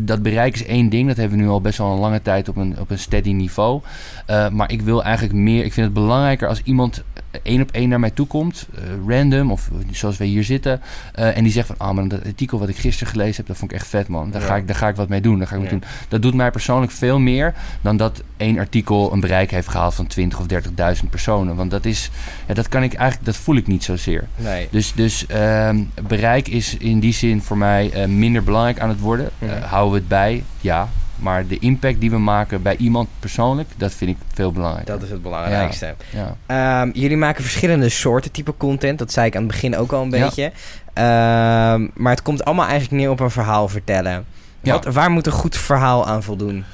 dat 0.00 0.22
bereik 0.22 0.54
is 0.54 0.64
één 0.64 0.88
ding. 0.88 1.08
Dat 1.08 1.16
hebben 1.16 1.38
we 1.38 1.44
nu 1.44 1.50
al 1.50 1.60
best 1.60 1.78
wel 1.78 1.92
een 1.92 1.98
lange 1.98 2.22
tijd 2.22 2.48
op 2.48 2.56
een, 2.56 2.76
op 2.78 2.90
een 2.90 2.98
steady 2.98 3.23
niveau. 3.32 3.80
Eh, 4.26 4.48
maar 4.48 4.70
ik 4.72 4.82
wil 4.82 5.02
eigenlijk 5.04 5.34
meer. 5.34 5.64
Ik 5.64 5.72
vind 5.72 5.86
het 5.86 5.94
belangrijker 5.94 6.48
als 6.48 6.60
iemand 6.64 7.02
één 7.42 7.60
op 7.62 7.70
één 7.70 7.88
naar 7.88 8.00
mij 8.00 8.10
toe 8.10 8.26
komt. 8.26 8.66
eh, 8.74 8.82
random, 9.08 9.50
of 9.52 9.70
zoals 9.90 10.16
wij 10.16 10.26
hier 10.26 10.44
zitten. 10.44 10.80
eh, 11.12 11.36
en 11.36 11.42
die 11.42 11.52
zegt 11.52 11.66
van, 11.66 11.76
ah, 11.78 11.94
maar 11.94 12.08
dat 12.08 12.24
artikel 12.24 12.58
wat 12.58 12.68
ik 12.68 12.76
gisteren 12.76 13.12
gelezen 13.12 13.36
heb, 13.36 13.46
dat 13.46 13.56
vond 13.56 13.70
ik 13.72 13.76
echt 13.76 13.86
vet, 13.86 14.08
man. 14.08 14.30
Daar, 14.30 14.40
Ja. 14.40 14.46
ga, 14.46 14.56
ik, 14.56 14.66
daar 14.66 14.76
ga 14.76 14.88
ik 14.88 14.96
wat 14.96 15.08
mee 15.08 15.20
doen. 15.20 15.38
Daar 15.38 15.46
ga 15.46 15.54
ik 15.56 15.62
Ja. 15.62 15.70
wat 15.70 15.80
doen. 15.80 15.90
Dat 16.08 16.22
doet 16.22 16.34
mij 16.34 16.50
persoonlijk 16.50 16.92
veel 16.92 17.18
meer 17.18 17.54
dan 17.80 17.96
dat 17.96 18.22
één 18.36 18.58
artikel 18.58 19.12
een 19.12 19.20
bereik 19.20 19.50
heeft 19.50 19.68
gehaald 19.68 19.94
van 19.94 20.06
20 20.06 20.38
of 20.38 20.46
30.000 20.46 21.10
personen. 21.10 21.56
Want 21.56 21.70
dat 21.70 21.84
is, 21.84 22.10
ja, 22.46 22.54
dat 22.54 22.68
kan 22.68 22.82
ik 22.82 22.94
eigenlijk, 22.94 23.26
dat 23.26 23.36
voel 23.36 23.56
ik 23.56 23.66
niet 23.66 23.84
zozeer. 23.84 24.26
Nee. 24.36 24.68
Dus, 24.70 24.92
dus 24.92 25.26
ehm, 25.26 25.82
bereik 26.08 26.48
is 26.48 26.76
in 26.76 27.00
die 27.00 27.12
zin 27.12 27.42
voor 27.42 27.58
mij 27.58 28.06
minder 28.08 28.42
belangrijk 28.44 28.80
aan 28.80 28.88
het 28.88 29.00
worden. 29.00 29.30
Mhm. 29.38 29.62
Houden 29.62 29.92
we 29.92 29.98
het 29.98 30.08
bij? 30.08 30.44
Ja. 30.60 30.88
Maar 31.16 31.46
de 31.46 31.58
impact 31.58 32.00
die 32.00 32.10
we 32.10 32.18
maken 32.18 32.62
bij 32.62 32.76
iemand 32.76 33.08
persoonlijk, 33.20 33.68
dat 33.76 33.92
vind 33.94 34.10
ik 34.10 34.16
veel 34.32 34.52
belangrijker. 34.52 34.92
Dat 34.94 35.02
is 35.02 35.10
het 35.10 35.22
belangrijkste. 35.22 35.94
Ja. 36.10 36.36
Ehm, 36.46 36.90
jullie 36.92 37.16
maken 37.16 37.42
verschillende 37.42 37.88
soorten 37.88 38.30
type 38.30 38.54
content. 38.56 38.98
Dat 38.98 39.12
zei 39.12 39.26
ik 39.26 39.34
aan 39.36 39.42
het 39.42 39.50
begin 39.50 39.76
ook 39.76 39.92
al 39.92 40.02
een 40.02 40.10
Ja. 40.10 40.24
beetje. 40.24 40.52
Ehm, 40.92 41.88
maar 41.94 42.12
het 42.12 42.22
komt 42.22 42.44
allemaal 42.44 42.66
eigenlijk 42.66 43.00
neer 43.02 43.10
op 43.10 43.20
een 43.20 43.30
verhaal 43.30 43.68
vertellen. 43.68 44.24
Wat, 44.60 44.84
waar 44.84 45.10
moet 45.10 45.26
een 45.26 45.32
goed 45.32 45.56
verhaal 45.56 46.06
aan 46.06 46.22
voldoen? 46.22 46.64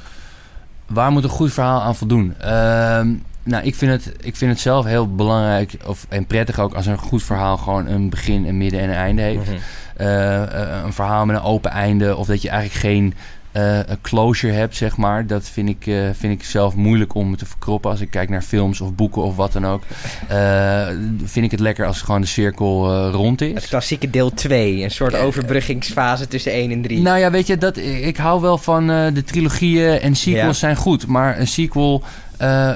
Waar 0.87 1.11
moet 1.13 1.25
een 1.25 1.31
goed 1.31 1.53
verhaal 1.53 1.83
aan 1.83 1.97
voldoen? 1.97 2.35
Ehm, 2.39 3.09
nou, 3.43 3.65
ik 3.65 3.75
vind, 3.75 3.91
het, 3.93 4.15
ik 4.21 4.37
vind 4.37 4.51
het 4.51 4.61
zelf 4.61 4.85
heel 4.85 5.15
belangrijk 5.15 5.77
of, 5.87 6.07
en 6.09 6.27
prettig 6.27 6.59
ook 6.59 6.75
als 6.75 6.87
een 6.87 6.99
goed 6.99 7.23
verhaal 7.23 7.57
gewoon 7.57 7.87
een 7.87 8.11
begin, 8.11 8.47
een 8.47 8.59
midden 8.59 8.81
en 8.81 8.89
een 8.89 8.95
einde 8.95 9.23
heeft. 9.23 9.47
Mhm. 9.47 9.57
Eh, 9.97 10.43
eh, 10.43 10.85
een 10.85 10.93
verhaal 10.93 11.27
met 11.27 11.37
een 11.37 11.43
open 11.43 11.71
einde 11.71 12.17
of 12.17 12.27
dat 12.27 12.43
je 12.43 12.49
eigenlijk 12.51 12.81
geen 12.81 13.15
een 13.53 14.01
closure 14.03 14.53
hebt, 14.53 14.77
zeg 14.77 14.97
maar. 14.97 15.27
Dat 15.27 15.49
vind 15.49 15.69
ik, 15.69 15.87
eh, 15.87 15.95
vind 16.13 16.41
ik 16.41 16.45
zelf 16.47 16.75
moeilijk 16.75 17.15
om 17.15 17.37
te 17.37 17.47
verkroppen. 17.47 17.91
Als 17.91 18.01
ik 18.01 18.11
kijk 18.11 18.29
naar 18.29 18.43
films 18.43 18.81
of 18.81 18.95
boeken 18.95 19.23
of 19.23 19.37
wat 19.37 19.53
dan 19.53 19.67
ook. 19.67 19.83
eh, 20.29 20.87
vind 21.25 21.45
ik 21.45 21.51
het 21.51 21.61
lekker 21.61 21.87
als 21.87 22.03
gewoon 22.03 22.21
de 22.21 22.27
cirkel 22.27 22.91
eh, 22.93 23.09
rond 23.13 23.41
is. 23.41 23.55
Het 23.55 23.69
klassieke 23.69 24.11
deel 24.11 24.31
2. 24.35 24.83
Een 24.83 24.91
soort 24.91 25.15
Eh, 25.15 25.25
overbruggingsfase 25.25 26.29
tussen 26.29 26.53
1 26.53 26.71
en 26.71 26.83
3. 26.83 27.01
Nou 27.01 27.19
ja, 27.19 27.31
weet 27.31 27.47
je, 27.47 27.59
dat, 27.59 27.77
ik 27.77 28.17
hou 28.17 28.41
wel 28.41 28.59
van 28.59 28.91
eh, 28.91 29.15
de 29.15 29.25
trilogieën 29.25 30.01
en 30.01 30.15
sequels 30.17 30.45
Ja. 30.47 30.53
zijn 30.53 30.77
goed. 30.77 31.07
Maar 31.07 31.39
een 31.39 31.47
sequel, 31.49 32.03
eh, 32.41 32.71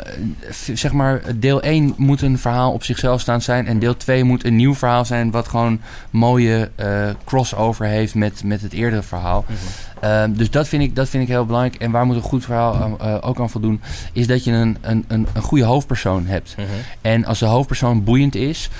zeg 0.74 0.92
maar, 0.92 1.20
deel 1.36 1.62
1 1.62 1.94
moet 1.96 2.22
een 2.22 2.38
verhaal 2.38 2.72
op 2.72 2.84
zichzelf 2.84 3.20
staan 3.20 3.42
zijn. 3.42 3.66
En 3.66 3.78
deel 3.78 3.96
2 3.96 4.24
moet 4.24 4.44
een 4.44 4.56
nieuw 4.56 4.74
verhaal 4.74 5.04
zijn 5.04 5.30
wat 5.30 5.48
gewoon 5.48 5.80
mooie 6.10 6.70
eh, 6.74 7.08
crossover 7.24 7.86
heeft 7.86 8.14
met, 8.14 8.44
met 8.44 8.60
het 8.62 8.72
eerdere 8.72 9.02
verhaal. 9.02 9.44
Mhm. 9.48 9.54
Ehm, 10.00 10.32
dus 10.32 10.50
dat 10.50 10.68
vind, 10.68 10.82
ik, 10.82 10.96
dat 10.96 11.08
vind 11.08 11.22
ik 11.22 11.28
heel 11.28 11.46
belangrijk. 11.46 11.82
En 11.82 11.90
waar 11.90 12.06
moet 12.06 12.16
een 12.16 12.22
goed 12.22 12.44
verhaal 12.44 12.74
aan- 12.76 13.00
eh, 13.00 13.16
ook 13.20 13.40
aan 13.40 13.50
voldoen, 13.50 13.80
is 14.12 14.26
dat 14.26 14.44
je 14.44 14.52
een, 14.52 14.76
een, 14.80 15.04
een, 15.08 15.26
een 15.32 15.42
goede 15.42 15.64
hoofdpersoon 15.64 16.26
hebt. 16.26 16.54
Mhm. 16.58 16.66
En 17.00 17.24
als 17.24 17.38
de 17.38 17.44
hoofdpersoon 17.46 18.04
boeiend 18.04 18.34
is, 18.34 18.70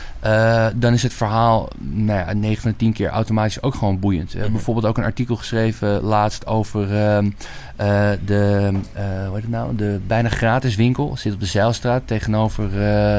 dan 0.75 0.93
is 0.93 1.03
het 1.03 1.13
verhaal 1.15 1.69
nou 1.81 2.19
ja, 2.19 2.33
9 2.33 2.63
van 2.63 2.71
de 2.71 2.77
10 2.77 2.93
keer 2.93 3.09
automatisch 3.09 3.63
ook 3.63 3.75
gewoon 3.75 3.99
boeiend. 3.99 4.29
Hebben 4.29 4.43
Mhm. 4.49 4.53
bijvoorbeeld 4.57 4.87
ook 4.87 4.99
een 4.99 5.05
artikel 5.05 5.37
geschreven 5.37 6.01
laatst 6.03 6.47
over 6.47 6.97
ehm, 6.97 7.31
eh, 7.77 8.11
de, 8.25 8.71
hoe 8.95 9.35
heet 9.35 9.43
het 9.43 9.49
nou? 9.51 9.77
de 9.77 10.01
bijna 10.07 10.29
gratis 10.29 10.74
winkel. 10.77 11.17
Zit 11.17 11.33
op 11.33 11.41
de 11.41 11.47
Zeilstraat 11.47 12.03
tegenover 12.07 12.65
eh, 12.65 12.71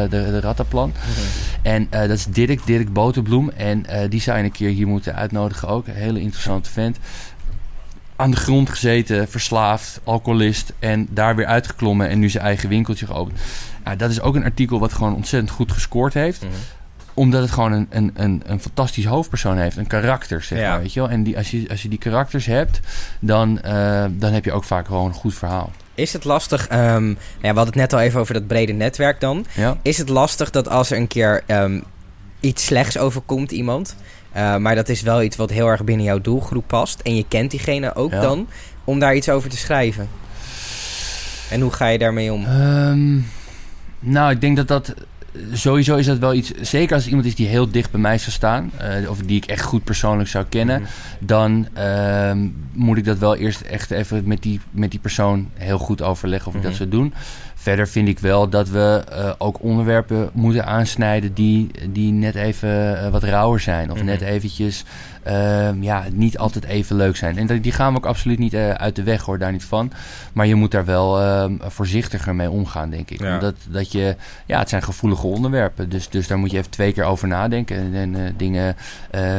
de, 0.02 0.10
de 0.10 0.40
Rattaplan. 0.40 0.90
Mhm. 0.90 1.20
En 1.62 1.88
eh, 1.90 2.00
dat 2.00 2.10
is 2.18 2.26
Dirk, 2.26 2.66
Dirk 2.66 2.94
Boterbloem. 2.94 3.50
En 3.50 3.86
eh, 3.86 4.10
die 4.10 4.22
zou 4.22 4.38
je 4.38 4.44
een 4.44 4.52
keer 4.52 4.70
hier 4.70 4.88
moeten 4.88 5.16
uitnodigen 5.16 5.68
ook. 5.68 5.88
Een 5.88 5.94
hele 5.94 6.20
interessante 6.22 6.70
vent. 6.72 6.98
Aan 8.16 8.32
de 8.32 8.38
grond 8.38 8.70
gezeten, 8.70 9.28
verslaafd, 9.28 10.00
alcoholist. 10.04 10.74
En 10.80 11.08
daar 11.10 11.36
weer 11.36 11.46
uitgeklommen 11.46 12.10
en 12.10 12.20
nu 12.20 12.30
zijn 12.30 12.44
eigen 12.44 12.70
winkeltje 12.70 13.06
geopend. 13.06 13.40
Ja, 13.86 13.96
dat 13.96 14.10
is 14.10 14.22
ook 14.22 14.36
een 14.36 14.44
artikel 14.44 14.80
wat 14.80 14.94
gewoon 14.94 15.16
ontzettend 15.16 15.52
goed 15.52 15.72
gescoord 15.72 16.14
heeft. 16.14 16.42
Mhm. 16.42 16.52
Omdat 17.14 17.42
het 17.42 17.52
gewoon 17.52 17.72
een, 17.72 17.88
een, 17.90 18.12
een, 18.14 18.42
een 18.46 18.60
fantastisch 18.60 19.06
hoofdpersoon 19.06 19.58
heeft. 19.58 19.78
Een 19.78 19.88
karakter, 19.88 20.42
zeg 20.42 20.60
Ja. 20.60 20.70
maar. 20.70 20.80
Weet 20.82 20.94
je 20.94 21.00
wel? 21.00 21.10
En 21.10 21.24
die, 21.24 21.38
als, 21.38 21.52
je, 21.52 21.66
als 21.70 21.82
je 21.82 21.90
die 21.90 22.00
karakters 22.00 22.46
hebt, 22.46 22.80
dan, 23.20 23.60
dan 24.12 24.34
heb 24.34 24.46
je 24.46 24.52
ook 24.52 24.64
vaak 24.64 24.86
gewoon 24.86 25.08
een 25.08 25.14
goed 25.14 25.34
verhaal. 25.34 25.72
Is 25.96 26.14
het 26.14 26.24
lastig, 26.24 26.68
ehm, 26.68 27.08
ja, 27.10 27.16
we 27.40 27.46
hadden 27.48 27.66
het 27.66 27.76
net 27.76 27.94
al 27.94 28.00
even 28.00 28.20
over 28.20 28.34
dat 28.34 28.48
brede 28.48 28.74
netwerk 28.74 29.20
dan. 29.20 29.46
Ja? 29.56 29.78
Is 29.82 29.98
het 29.98 30.10
lastig 30.10 30.50
dat 30.50 30.70
als 30.70 30.92
er 30.92 30.98
een 30.98 31.08
keer 31.08 31.44
ehm, 31.46 31.80
iets 32.40 32.66
slechts 32.66 32.98
overkomt 32.98 33.52
iemand, 33.52 33.96
eh, 34.32 34.56
maar 34.58 34.76
dat 34.76 34.90
is 34.90 35.02
wel 35.02 35.22
iets 35.24 35.36
wat 35.36 35.50
heel 35.50 35.68
erg 35.68 35.84
binnen 35.84 36.06
jouw 36.06 36.22
doelgroep 36.22 36.68
past 36.68 37.00
en 37.00 37.16
je 37.16 37.26
kent 37.28 37.52
diegene 37.52 37.96
ook 37.96 38.12
Ja. 38.12 38.20
dan, 38.22 38.48
om 38.84 39.00
daar 39.00 39.16
iets 39.16 39.30
over 39.30 39.50
te 39.50 39.58
schrijven? 39.58 40.10
En 41.50 41.62
hoe 41.62 41.72
ga 41.72 41.88
je 41.88 41.98
daarmee 41.98 42.34
om? 42.34 42.46
Ehm, 42.46 43.16
nou, 44.00 44.32
ik 44.32 44.42
denk 44.42 44.56
dat 44.56 44.68
dat... 44.68 44.94
Sowieso 45.54 45.96
is 45.96 46.06
dat 46.06 46.18
wel 46.18 46.34
iets... 46.34 46.52
Zeker 46.62 46.94
als 46.94 47.02
het 47.04 47.10
iemand 47.12 47.28
is 47.28 47.36
die 47.36 47.48
heel 47.48 47.70
dicht 47.72 47.92
bij 47.92 48.00
mij 48.02 48.18
zou 48.18 48.32
staan... 48.32 48.72
eh, 48.78 49.10
of 49.10 49.20
die 49.20 49.38
ik 49.38 49.46
echt 49.46 49.62
goed 49.64 49.84
persoonlijk 49.84 50.30
zou 50.30 50.46
kennen... 50.50 50.82
Mhm. 50.82 50.90
dan 51.20 51.68
ehm, 51.74 52.48
moet 52.72 52.98
ik 52.98 53.06
dat 53.06 53.18
wel 53.18 53.36
eerst 53.36 53.62
echt 53.62 53.92
even 53.92 54.22
met 54.26 54.42
die, 54.42 54.60
met 54.72 54.92
die 54.92 55.00
persoon 55.00 55.50
heel 55.54 55.78
goed 55.78 56.02
overleggen 56.02 56.48
of 56.48 56.54
ik 56.54 56.60
Mhm. 56.60 56.70
dat 56.70 56.78
zou 56.78 56.90
doen. 56.90 57.14
Verder 57.66 57.88
vind 57.88 58.08
ik 58.08 58.20
wel 58.20 58.50
dat 58.50 58.70
we 58.70 59.04
eh, 59.10 59.32
ook 59.38 59.62
onderwerpen 59.62 60.30
moeten 60.34 60.66
aansnijden 60.66 61.34
die, 61.34 61.72
die 61.90 62.12
net 62.12 62.36
even 62.36 63.00
eh, 63.00 63.12
wat 63.12 63.24
rauwer 63.24 63.60
zijn. 63.60 63.92
Of 63.92 63.98
Mhm. 63.98 64.06
net 64.06 64.22
eventjes 64.22 64.84
ehm, 65.24 65.84
ja, 65.84 66.04
niet 66.12 66.38
altijd 66.38 66.64
even 66.66 66.96
leuk 66.96 67.16
zijn. 67.16 67.38
En 67.38 67.62
die 67.62 67.72
gaan 67.72 67.92
we 67.92 67.98
ook 67.98 68.06
absoluut 68.06 68.40
niet 68.40 68.54
eh, 68.54 68.70
uit 68.72 68.96
de 68.96 69.04
weg 69.04 69.22
hoor, 69.22 69.38
daar 69.38 69.52
niet 69.52 69.64
van. 69.64 69.92
Maar 70.34 70.48
je 70.48 70.56
moet 70.56 70.72
daar 70.72 70.86
wel 70.86 71.22
ehm, 71.22 71.54
voorzichtiger 71.60 72.36
mee 72.36 72.50
omgaan, 72.50 72.90
denk 72.90 73.10
ik. 73.10 73.20
Ja. 73.20 73.34
Omdat 73.34 73.56
dat 73.70 73.92
je, 73.92 74.16
ja, 74.46 74.60
het 74.60 74.70
zijn 74.70 74.84
gevoelige 74.84 75.28
onderwerpen. 75.28 75.90
Dus, 75.90 76.10
dus 76.10 76.28
daar 76.28 76.38
moet 76.38 76.52
je 76.52 76.58
even 76.58 76.72
twee 76.72 76.94
keer 76.94 77.04
over 77.04 77.28
nadenken. 77.28 77.78
En, 77.78 78.16
en, 78.16 78.34
dingen 78.38 78.76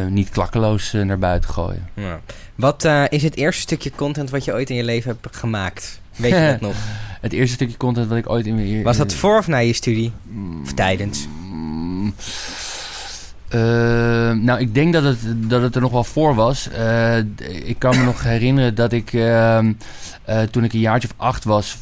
niet 0.09 0.29
klakkeloos 0.29 0.93
naar 0.93 1.19
buiten 1.19 1.51
gooien. 1.51 1.89
Ja. 1.95 2.21
Wat 2.55 2.89
is 3.09 3.23
het 3.23 3.37
eerste 3.37 3.61
stukje 3.61 3.91
content 3.91 4.31
wat 4.31 4.45
je 4.45 4.53
ooit 4.53 4.71
in 4.71 4.77
je 4.77 4.85
leven 4.85 5.19
hebt 5.23 5.37
gemaakt? 5.37 6.01
Weet 6.17 6.33
je 6.33 6.47
dat 6.51 6.61
nog? 6.69 6.77
Het 7.21 7.33
eerste 7.33 7.55
stukje 7.55 7.77
content 7.77 8.09
wat 8.09 8.19
ik 8.19 8.29
ooit 8.29 8.47
in 8.47 8.55
mijn... 8.55 8.83
Was 8.83 8.97
dat 8.97 9.15
voor 9.15 9.39
of 9.39 9.47
na 9.47 9.59
je 9.59 9.73
studie? 9.73 10.13
Of 10.63 10.73
tijdens? 10.73 11.27
mm, 11.51 12.15
eh, 13.49 14.33
nou, 14.33 14.61
ik 14.61 14.75
denk 14.75 14.93
dat 14.93 15.03
het, 15.03 15.19
dat 15.51 15.63
het 15.63 15.75
er 15.75 15.81
nog 15.81 15.93
wel 15.93 16.05
voor 16.05 16.35
was. 16.35 16.69
Eh, 16.71 17.19
ik 17.65 17.79
kan 17.79 17.99
me 17.99 18.05
nog 18.05 18.23
herinneren 18.23 18.75
dat 18.75 18.93
ik 18.93 19.13
ehm, 19.13 19.73
eh, 20.25 20.43
toen 20.43 20.65
ik 20.65 20.73
een 20.73 20.81
jaartje 20.81 21.09
of 21.09 21.27
acht 21.27 21.45
was. 21.45 21.77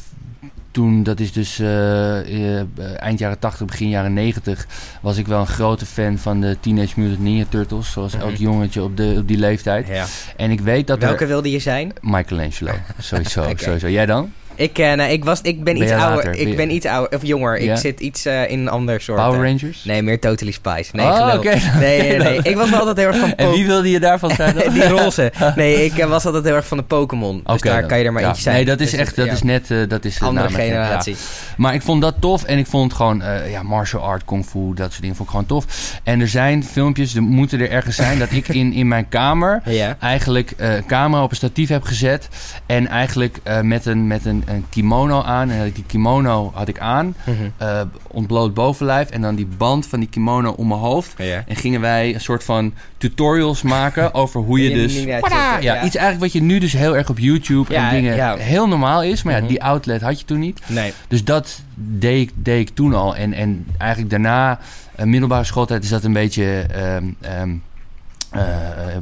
Toen, 0.75 1.03
dat 1.03 1.19
is 1.19 1.31
dus 1.31 1.59
eh, 1.59 2.59
eh, 2.59 2.67
eind 2.95 3.19
jaren 3.19 3.39
80, 3.39 3.65
begin 3.67 3.89
jaren 3.89 4.13
90, 4.13 4.67
was 5.01 5.17
ik 5.17 5.27
wel 5.27 5.39
een 5.39 5.47
grote 5.47 5.85
fan 5.85 6.17
van 6.17 6.41
de 6.41 6.57
Teenage 6.59 6.99
Mutant 6.99 7.19
Ninja 7.19 7.43
Turtles. 7.49 7.91
Zoals 7.91 8.13
elk 8.13 8.31
Mhm. 8.31 8.41
jongetje 8.41 8.83
op, 8.83 8.97
de, 8.97 9.15
op 9.17 9.27
die 9.27 9.37
leeftijd. 9.37 9.87
Ja. 9.87 10.05
En 10.37 10.51
ik 10.51 10.61
weet 10.61 10.87
dat 10.87 10.99
Welke 10.99 11.21
er... 11.21 11.27
wilde 11.27 11.51
je 11.51 11.59
zijn? 11.59 11.93
Michelangelo, 12.01 12.71
sowieso, 12.99 13.43
sowieso. 13.55 13.87
Jij 13.89 14.05
dan? 14.05 14.31
Ik, 14.55 14.77
nou, 14.77 15.01
ik, 15.01 15.23
was, 15.25 15.41
ik 15.41 15.63
ben, 15.63 15.73
Ben 15.73 15.83
iets 15.83 15.91
ouder. 15.91 16.25
later? 16.25 16.35
Ik 16.35 16.55
ben 16.55 16.71
iets 16.71 16.85
ouder, 16.85 17.17
of 17.17 17.25
jonger. 17.25 17.57
Ik 17.57 17.77
zit 17.77 17.99
iets 17.99 18.25
eh, 18.25 18.49
in 18.49 18.59
een 18.59 18.69
ander 18.69 19.01
soort. 19.01 19.19
Power 19.21 19.43
eh, 19.43 19.49
Rangers? 19.51 19.83
Nee, 19.83 20.01
meer 20.01 20.19
Totally 20.19 20.51
Spice. 20.51 20.89
Nee, 20.95 21.05
oh, 21.05 21.33
oké. 21.35 21.53
Nee, 21.79 21.99
nee, 22.01 22.17
nee. 22.17 22.39
Ik 22.51 22.55
was 22.55 22.73
altijd 22.73 22.97
heel 22.97 23.07
erg 23.07 23.17
van 23.17 23.35
En 23.35 23.51
wie 23.51 23.65
wilde 23.65 23.89
je 23.89 23.99
daarvan 23.99 24.29
zijn 24.31 24.55
dan? 24.55 24.73
Die 24.73 24.87
roze. 24.87 25.31
Nee, 25.55 25.85
ik 25.85 26.03
was 26.05 26.25
altijd 26.25 26.43
heel 26.43 26.55
erg 26.55 26.67
van 26.67 26.77
de 26.77 26.83
Pokémon. 26.83 27.41
Dus 27.45 27.61
daar 27.61 27.79
dan. 27.79 27.89
kan 27.89 27.97
je 27.99 28.03
er 28.05 28.11
maar 28.13 28.21
Ja. 28.21 28.27
eentje 28.27 28.41
zijn. 28.43 28.55
Nee, 28.55 28.65
dat 28.65 28.79
is 28.79 28.89
Dus 28.91 28.99
echt, 28.99 29.15
dat 29.15 29.25
ja, 29.25 29.31
is 29.31 29.41
net, 29.43 29.67
dat 29.89 30.05
is 30.05 30.21
andere 30.21 30.49
generatie. 30.49 31.13
ja. 31.13 31.19
Maar 31.57 31.73
ik 31.73 31.81
vond 31.81 32.01
dat 32.01 32.15
tof 32.19 32.43
en 32.43 32.57
ik 32.57 32.67
vond 32.67 32.93
gewoon, 32.93 33.23
ja, 33.49 33.63
martial 33.63 34.01
art, 34.01 34.25
kung 34.25 34.45
fu, 34.45 34.73
dat 34.73 34.89
soort 34.89 35.01
dingen 35.01 35.15
vond 35.15 35.29
ik 35.29 35.35
gewoon 35.35 35.45
tof. 35.49 35.65
En 36.03 36.21
er 36.21 36.27
zijn 36.27 36.63
filmpjes, 36.63 37.15
er 37.15 37.21
moeten 37.23 37.59
er 37.59 37.69
ergens 37.69 37.95
zijn, 37.95 38.19
dat 38.19 38.31
ik 38.31 38.47
in, 38.47 38.73
in 38.73 38.87
mijn 38.87 39.09
kamer 39.09 39.61
eigenlijk 39.99 40.55
camera 40.87 41.23
op 41.23 41.29
een 41.29 41.35
statief 41.35 41.69
heb 41.69 41.83
gezet. 41.83 42.27
En 42.65 42.87
eigenlijk 42.87 43.37
met, 43.61 43.85
een, 43.85 44.07
met 44.07 44.25
een 44.25 44.43
een 44.45 44.65
kimono 44.69 45.21
aan. 45.21 45.49
En 45.49 45.57
had 45.57 45.67
ik 45.67 45.75
die 45.75 45.83
kimono 45.87 46.51
had 46.53 46.67
ik 46.67 46.79
aan, 46.79 47.15
Mhm. 47.25 47.33
eh, 47.57 47.81
ontbloot 48.07 48.53
bovenlijf. 48.53 49.09
En 49.09 49.21
dan 49.21 49.35
die 49.35 49.47
band 49.57 49.87
van 49.87 49.99
die 49.99 50.09
kimono 50.09 50.51
om 50.51 50.67
mijn 50.67 50.79
hoofd. 50.79 51.13
Ja. 51.17 51.43
En 51.47 51.55
gingen 51.55 51.81
wij 51.81 52.13
een 52.13 52.21
soort 52.21 52.43
van 52.43 52.73
tutorials 52.97 53.61
maken 53.61 54.13
over 54.21 54.41
hoe 54.41 54.61
je 54.63 54.69
Je 54.69 54.75
dus... 54.75 55.03
Ja, 55.03 55.57
ja. 55.59 55.75
iets 55.83 55.95
eigenlijk 55.95 56.19
wat 56.19 56.31
je 56.33 56.41
nu 56.41 56.57
dus 56.59 56.73
heel 56.73 56.95
erg 56.97 57.09
op 57.09 57.19
YouTube 57.19 57.73
Ja, 57.73 57.87
en 57.89 57.95
dingen 57.95 58.15
ja. 58.15 58.35
heel 58.35 58.67
normaal 58.67 59.03
is. 59.03 59.23
Maar 59.23 59.33
ja, 59.33 59.39
Mhm. 59.39 59.47
die 59.49 59.63
outlet 59.63 60.01
had 60.01 60.19
je 60.19 60.25
toen 60.25 60.39
niet. 60.39 60.61
Nee. 60.67 60.93
Dus 61.07 61.23
dat 61.23 61.61
deed 61.75 62.21
ik, 62.21 62.31
deed 62.35 62.69
ik 62.69 62.75
toen 62.75 62.93
al. 62.93 63.15
En, 63.15 63.33
en 63.33 63.67
eigenlijk 63.77 64.09
daarna, 64.11 64.59
uh, 64.99 65.05
middelbare 65.05 65.43
schooltijd, 65.43 65.83
is 65.83 65.89
dat 65.89 66.03
een 66.03 66.13
beetje 66.13 66.65
ehm, 66.73 67.03
ehm, 67.21 67.49
eh, 67.49 67.49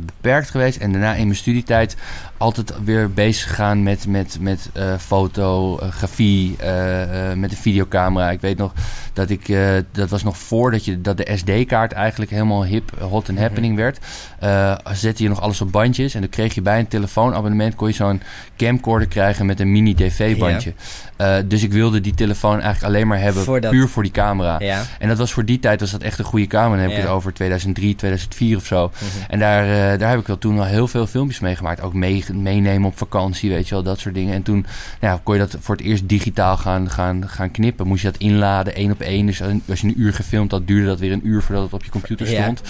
beperkt 0.05 0.49
geweest. 0.49 0.77
En 0.77 0.91
daarna 0.91 1.13
in 1.13 1.25
mijn 1.25 1.37
studietijd 1.37 1.95
altijd 2.37 2.73
weer 2.83 3.11
bezig 3.13 3.47
gegaan 3.47 3.83
met, 3.83 4.07
met, 4.07 4.37
met 4.39 4.69
eh, 4.73 4.93
fotografie, 4.97 6.55
eh, 6.59 7.31
eh, 7.31 7.37
met 7.37 7.51
een 7.51 7.57
videocamera. 7.57 8.31
Ik 8.31 8.41
weet 8.41 8.57
nog 8.57 8.71
dat 9.13 9.29
ik, 9.29 9.49
eh, 9.49 9.67
dat 9.91 10.09
was 10.09 10.23
nog 10.23 10.37
voordat 10.37 10.85
je, 10.85 11.01
dat 11.01 11.17
de 11.17 11.31
SD-kaart 11.35 11.91
eigenlijk 11.91 12.31
helemaal 12.31 12.65
hip, 12.65 12.91
hot 12.99 13.27
en 13.27 13.33
Mhm. 13.33 13.43
happening 13.43 13.75
werd. 13.75 13.99
Eh 14.39 14.75
zette 14.93 15.23
je 15.23 15.29
nog 15.29 15.41
alles 15.41 15.61
op 15.61 15.71
bandjes 15.71 16.13
en 16.13 16.21
dan 16.21 16.29
kreeg 16.29 16.53
je 16.55 16.61
bij 16.61 16.79
een 16.79 16.87
telefoonabonnement 16.87 17.75
kon 17.75 17.87
je 17.87 17.93
zo'n 17.93 18.21
camcorder 18.57 19.07
krijgen 19.07 19.45
met 19.45 19.59
een 19.59 19.71
mini 19.71 19.93
DV-bandje. 19.95 20.73
Eh, 21.17 21.35
dus 21.45 21.63
ik 21.63 21.71
wilde 21.71 22.01
die 22.01 22.13
telefoon 22.13 22.61
eigenlijk 22.61 22.83
alleen 22.83 23.07
maar 23.07 23.19
hebben 23.19 23.43
Voor 23.43 23.61
dat- 23.61 23.71
puur 23.71 23.87
voor 23.87 24.03
die 24.03 24.11
camera. 24.11 24.55
Ja. 24.59 24.81
En 24.99 25.07
dat 25.07 25.17
was 25.17 25.33
voor 25.33 25.45
die 25.45 25.59
tijd 25.59 25.79
was 25.79 25.91
dat 25.91 26.01
echt 26.01 26.19
een 26.19 26.25
goede 26.25 26.47
camera. 26.47 26.69
Dan 26.71 26.79
heb 26.81 26.89
ik 26.89 26.95
Ja. 26.97 27.01
het 27.03 27.11
over 27.11 27.33
2003, 27.33 27.95
2004 27.95 28.57
of 28.57 28.65
zo. 28.65 28.91
Mhm. 28.93 29.22
En 29.29 29.39
daar, 29.39 29.63
eh, 29.63 29.99
daar 29.99 30.09
heb 30.09 30.19
ik 30.19 30.27
wel 30.27 30.37
toen 30.37 30.57
al 30.59 30.65
heel 30.65 30.87
veel 30.87 31.07
filmpjes 31.07 31.39
mee 31.39 31.55
gemaakt. 31.55 31.81
Ook 31.81 31.93
mee, 31.93 32.23
meenemen 32.33 32.87
op 32.87 32.97
vakantie, 32.97 33.49
weet 33.49 33.67
je 33.67 33.73
wel, 33.73 33.83
dat 33.83 33.99
soort 33.99 34.13
dingen. 34.15 34.33
En 34.33 34.43
toen 34.43 34.65
nou 35.01 35.13
ja, 35.13 35.19
kon 35.23 35.33
je 35.33 35.39
dat 35.39 35.55
voor 35.59 35.75
het 35.75 35.85
eerst 35.85 36.09
digitaal 36.09 36.57
gaan, 36.57 36.89
gaan, 36.89 37.27
gaan 37.29 37.51
knippen. 37.51 37.87
Moest 37.87 38.01
je 38.03 38.11
dat 38.11 38.19
inladen, 38.21 38.75
één 38.75 38.91
op 38.91 39.01
één. 39.01 39.25
Dus 39.25 39.41
als 39.69 39.81
je 39.81 39.87
een 39.87 40.01
uur 40.01 40.13
gefilmd 40.13 40.51
had, 40.51 40.67
duurde 40.67 40.85
dat 40.87 40.99
weer 40.99 41.11
een 41.11 41.27
uur 41.27 41.41
voordat 41.41 41.63
het 41.63 41.73
op 41.73 41.83
je 41.83 41.89
computer 41.91 42.27
stond. 42.27 42.61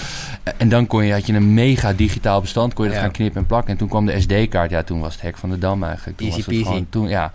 Eh, 0.43 0.53
En 0.57 0.69
dan 0.69 0.88
kon 0.88 1.05
je, 1.05 1.13
had 1.13 1.25
je 1.27 1.33
een 1.33 1.53
mega 1.53 1.93
digitaal 1.93 2.41
bestand, 2.41 2.74
kon 2.74 2.83
je 2.83 2.89
dat 2.89 3.00
Ja. 3.00 3.05
gaan 3.05 3.13
knippen 3.15 3.41
en 3.41 3.48
plakken. 3.48 3.72
En 3.72 3.77
toen 3.77 3.88
kwam 3.88 4.05
de 4.05 4.22
SD-kaart. 4.22 4.69
Ja, 4.72 4.83
toen 4.83 5.00
was 5.00 5.13
het 5.13 5.22
hek 5.22 5.38
van 5.38 5.50
de 5.50 5.57
dam 5.57 5.83
eigenlijk. 5.83 6.17
Toen 6.17 6.27
Easy 6.27 6.38
was 6.38 6.45
het 6.48 6.55
peasy. 6.55 6.69
gewoon 6.69 6.88
toen, 6.89 7.07
ja. 7.07 7.31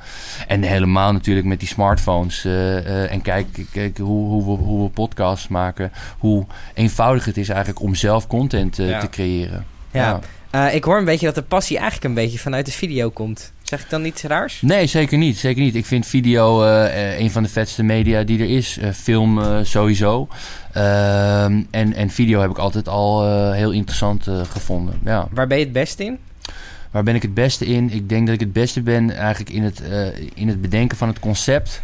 En 0.46 0.62
helemaal 0.62 1.12
natuurlijk 1.12 1.46
met 1.46 1.58
die 1.58 1.68
smartphones. 1.68 2.44
eh, 2.44 3.12
en 3.12 3.22
kijk, 3.22 3.46
kijk 3.72 3.98
hoe, 3.98 4.28
hoe, 4.28 4.44
we, 4.58 4.62
hoe 4.64 4.84
we 4.84 4.90
podcasts 4.90 5.48
maken. 5.48 5.92
Hoe 6.18 6.46
eenvoudig 6.75 7.25
het 7.25 7.37
is 7.37 7.48
eigenlijk 7.48 7.80
om 7.80 7.94
zelf 7.94 8.26
content 8.26 8.78
eh, 8.78 8.88
Ja. 8.88 9.00
te 9.00 9.08
creëren. 9.09 9.67
Ja. 9.91 10.21
Eh, 10.50 10.75
ik 10.75 10.85
hoor 10.85 10.99
een 10.99 11.05
beetje 11.05 11.27
dat 11.27 11.35
de 11.35 11.43
passie 11.43 11.77
eigenlijk 11.77 12.09
een 12.09 12.15
beetje 12.15 12.38
vanuit 12.38 12.67
de 12.67 12.73
video 12.73 13.11
komt. 13.11 13.53
Zeg 13.62 13.83
ik 13.83 13.91
dan 13.91 14.05
iets 14.05 14.23
raars? 14.23 14.61
Nee, 14.62 14.87
zeker 14.87 15.19
niet. 15.19 15.38
Zeker 15.38 15.62
niet. 15.62 15.75
Ik 15.75 15.87
vind 15.87 16.07
video 16.07 16.62
eh, 16.62 17.12
eh, 17.12 17.21
een 17.21 17.31
van 17.31 17.43
de 17.43 17.49
vetste 17.49 17.83
media 17.83 18.23
die 18.23 18.38
er 18.38 18.50
is. 18.57 18.79
Film 18.95 19.65
sowieso. 19.65 20.29
Ehm, 20.73 21.62
en, 21.71 21.95
en 21.95 22.11
video 22.11 22.41
heb 22.41 22.50
ik 22.50 22.59
altijd 22.59 22.88
al 22.88 23.25
heel 23.53 23.71
interessant 23.71 24.27
gevonden. 24.50 25.00
Ja. 25.05 25.29
Waar 25.31 25.47
ben 25.47 25.59
je 25.59 25.65
het 25.65 25.73
best 25.73 26.00
in? 26.00 26.19
Waar 26.91 27.03
ben 27.03 27.15
ik 27.15 27.23
het 27.23 27.35
beste 27.35 27.67
in? 27.67 27.91
Ik 27.91 28.09
denk 28.09 28.27
dat 28.27 28.35
ik 28.35 28.41
het 28.41 28.53
beste 28.53 28.83
ben 28.83 29.17
eigenlijk 29.17 29.50
in 29.50 29.62
het, 29.62 29.83
in 30.35 30.49
het 30.49 30.61
bedenken 30.61 30.97
van 30.97 31.09
het 31.09 31.19
concept. 31.19 31.83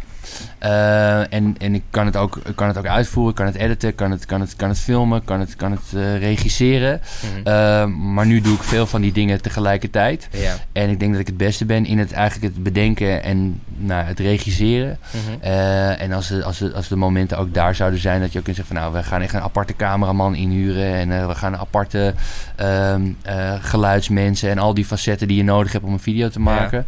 Eh, 0.57 1.33
en, 1.33 1.55
en 1.57 1.75
ik 1.75 1.83
kan 1.89 2.05
het, 2.05 2.15
ook, 2.15 2.39
kan 2.55 2.67
het 2.67 2.77
ook 2.77 2.87
uitvoeren, 2.87 3.33
kan 3.33 3.45
het 3.45 3.55
editen, 3.55 3.95
kan 3.95 4.11
het, 4.11 4.25
kan 4.25 4.41
het, 4.41 4.55
kan 4.55 4.69
het 4.69 4.79
filmen, 4.79 5.23
kan 5.23 5.39
het, 5.39 5.55
kan 5.55 5.71
het 5.71 5.93
eh, 5.95 6.19
regisseren. 6.19 7.01
Eh, 7.43 7.85
maar 7.85 8.25
nu 8.25 8.41
doe 8.41 8.55
ik 8.55 8.63
veel 8.63 8.87
van 8.87 9.01
die 9.01 9.11
dingen 9.11 9.41
tegelijkertijd. 9.41 10.27
ja. 10.31 10.53
En 10.71 10.89
ik 10.89 10.99
denk 10.99 11.11
dat 11.11 11.21
ik 11.21 11.27
het 11.27 11.37
beste 11.37 11.65
ben 11.65 11.85
in 11.85 11.99
het 11.99 12.11
eigenlijk 12.11 12.53
het 12.53 12.63
bedenken 12.63 13.23
en 13.23 13.61
nou, 13.77 14.05
het 14.05 14.19
regisseren. 14.19 14.99
Mhm. 15.11 15.51
En 15.99 16.11
als 16.11 16.27
de, 16.27 16.43
als, 16.43 16.57
de, 16.57 16.73
als 16.73 16.87
de 16.87 16.95
momenten 16.95 17.37
ook 17.37 17.53
daar 17.53 17.75
zouden 17.75 17.99
zijn 17.99 18.21
dat 18.21 18.31
je 18.31 18.37
ook 18.37 18.43
kunt 18.43 18.55
zeggen 18.55 18.75
van 18.75 18.83
nou, 18.83 18.95
we 18.95 19.03
gaan 19.03 19.21
echt 19.21 19.33
een 19.33 19.41
aparte 19.41 19.75
cameraman 19.75 20.35
inhuren 20.35 20.93
en 20.93 21.27
we 21.27 21.35
gaan 21.35 21.53
een 21.53 21.59
aparte 21.59 22.13
ehm, 22.55 23.01
eh, 23.21 23.53
geluidsmensen 23.59 24.49
en 24.49 24.57
al 24.57 24.73
die 24.73 24.85
facetten 24.85 25.27
die 25.27 25.37
je 25.37 25.43
nodig 25.43 25.71
hebt 25.71 25.83
om 25.83 25.93
een 25.93 25.99
video 25.99 26.29
te 26.29 26.39
maken. 26.39 26.85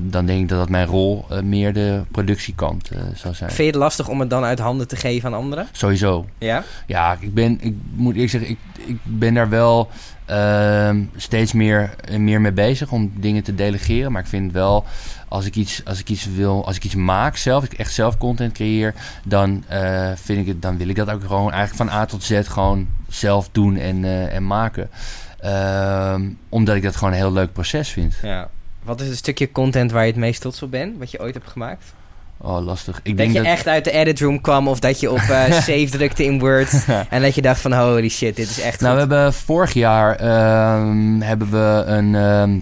Dan 0.00 0.26
denk 0.26 0.40
ik 0.40 0.48
dat 0.48 0.58
dat 0.58 0.68
mijn 0.68 0.86
rol 0.86 1.26
meer 1.42 1.72
de 1.72 2.02
productiekant 2.54 2.90
eh, 2.90 3.16
zou 3.16 3.34
zijn. 3.34 3.50
Vind 3.50 3.62
je 3.62 3.64
het 3.64 3.74
lastig 3.74 4.08
om 4.08 4.20
het 4.20 4.30
dan 4.30 4.44
uit 4.44 4.58
handen 4.58 4.88
te 4.88 4.96
geven 4.96 5.28
aan 5.28 5.40
anderen? 5.40 5.68
Sowieso. 5.72 6.26
Ja? 6.38 6.64
Ja, 6.86 7.16
ik 7.20 7.34
ben, 7.34 7.58
ik 7.60 7.74
moet 7.94 8.14
eerlijk 8.14 8.30
zeggen, 8.30 8.50
ik, 8.50 8.58
ik 8.86 8.98
ben 9.04 9.34
daar 9.34 9.48
wel 9.48 9.88
ehm, 10.24 11.02
steeds 11.16 11.52
meer, 11.52 11.94
meer 12.18 12.40
mee 12.40 12.52
bezig 12.52 12.90
om 12.90 13.12
dingen 13.16 13.42
te 13.42 13.54
delegeren. 13.54 14.12
Maar 14.12 14.22
ik 14.22 14.28
vind 14.28 14.52
wel, 14.52 14.84
als 15.28 15.46
ik 15.46 15.56
iets, 15.56 15.84
als 15.84 16.00
ik 16.00 16.08
iets 16.08 16.26
wil, 16.34 16.66
als 16.66 16.76
ik 16.76 16.84
iets 16.84 16.94
maak 16.94 17.36
zelf, 17.36 17.60
als 17.60 17.72
ik 17.72 17.78
echt 17.78 17.92
zelf 17.92 18.18
content 18.18 18.52
creëer, 18.52 18.94
dan 19.24 19.64
eh, 19.68 20.10
vind 20.14 20.40
ik 20.40 20.46
het, 20.46 20.62
dan 20.62 20.76
wil 20.76 20.88
ik 20.88 20.96
dat 20.96 21.10
ook 21.10 21.22
gewoon 21.22 21.52
eigenlijk 21.52 21.90
van 21.90 22.00
A 22.00 22.04
tot 22.04 22.22
Z 22.22 22.40
gewoon 22.44 22.88
zelf 23.08 23.48
doen 23.52 23.76
en, 23.76 24.04
eh, 24.04 24.34
en 24.34 24.46
maken. 24.46 24.90
Ehm, 25.40 26.28
omdat 26.48 26.76
ik 26.76 26.82
dat 26.82 26.96
gewoon 26.96 27.12
een 27.12 27.18
heel 27.18 27.32
leuk 27.32 27.52
proces 27.52 27.88
vind. 27.88 28.14
ja. 28.22 28.48
Wat 28.88 29.00
is 29.00 29.08
het 29.08 29.16
stukje 29.16 29.52
content 29.52 29.90
waar 29.90 30.02
je 30.02 30.10
het 30.10 30.20
meest 30.20 30.40
trots 30.40 30.62
op 30.62 30.70
bent? 30.70 30.98
Wat 30.98 31.10
je 31.10 31.20
ooit 31.20 31.34
hebt 31.34 31.48
gemaakt? 31.48 31.94
Oh, 32.40 32.64
lastig. 32.64 32.96
Ik 33.02 33.04
dat 33.04 33.16
denk 33.16 33.32
je 33.32 33.38
dat, 33.38 33.46
echt 33.46 33.66
uit 33.66 33.84
de 33.84 33.90
edit 33.90 34.20
room 34.20 34.40
kwam 34.40 34.68
of 34.68 34.78
dat 34.80 35.00
je 35.00 35.10
op 35.10 35.18
eh, 35.18 35.52
save 35.68 35.88
drukte 35.90 36.24
in 36.24 36.38
Word 36.38 36.84
en 37.10 37.22
dat 37.22 37.34
je 37.34 37.42
dacht 37.42 37.60
van 37.60 37.72
holy 37.72 38.08
shit, 38.08 38.36
dit 38.36 38.48
is 38.50 38.60
echt 38.60 38.80
Nou, 38.80 38.92
we 38.94 38.98
hebben 39.00 39.32
vorig 39.34 39.72
jaar 39.72 40.14
ehm, 40.16 41.20
hebben 41.20 41.50
we 41.50 41.82
een, 41.86 42.14
ehm, 42.14 42.58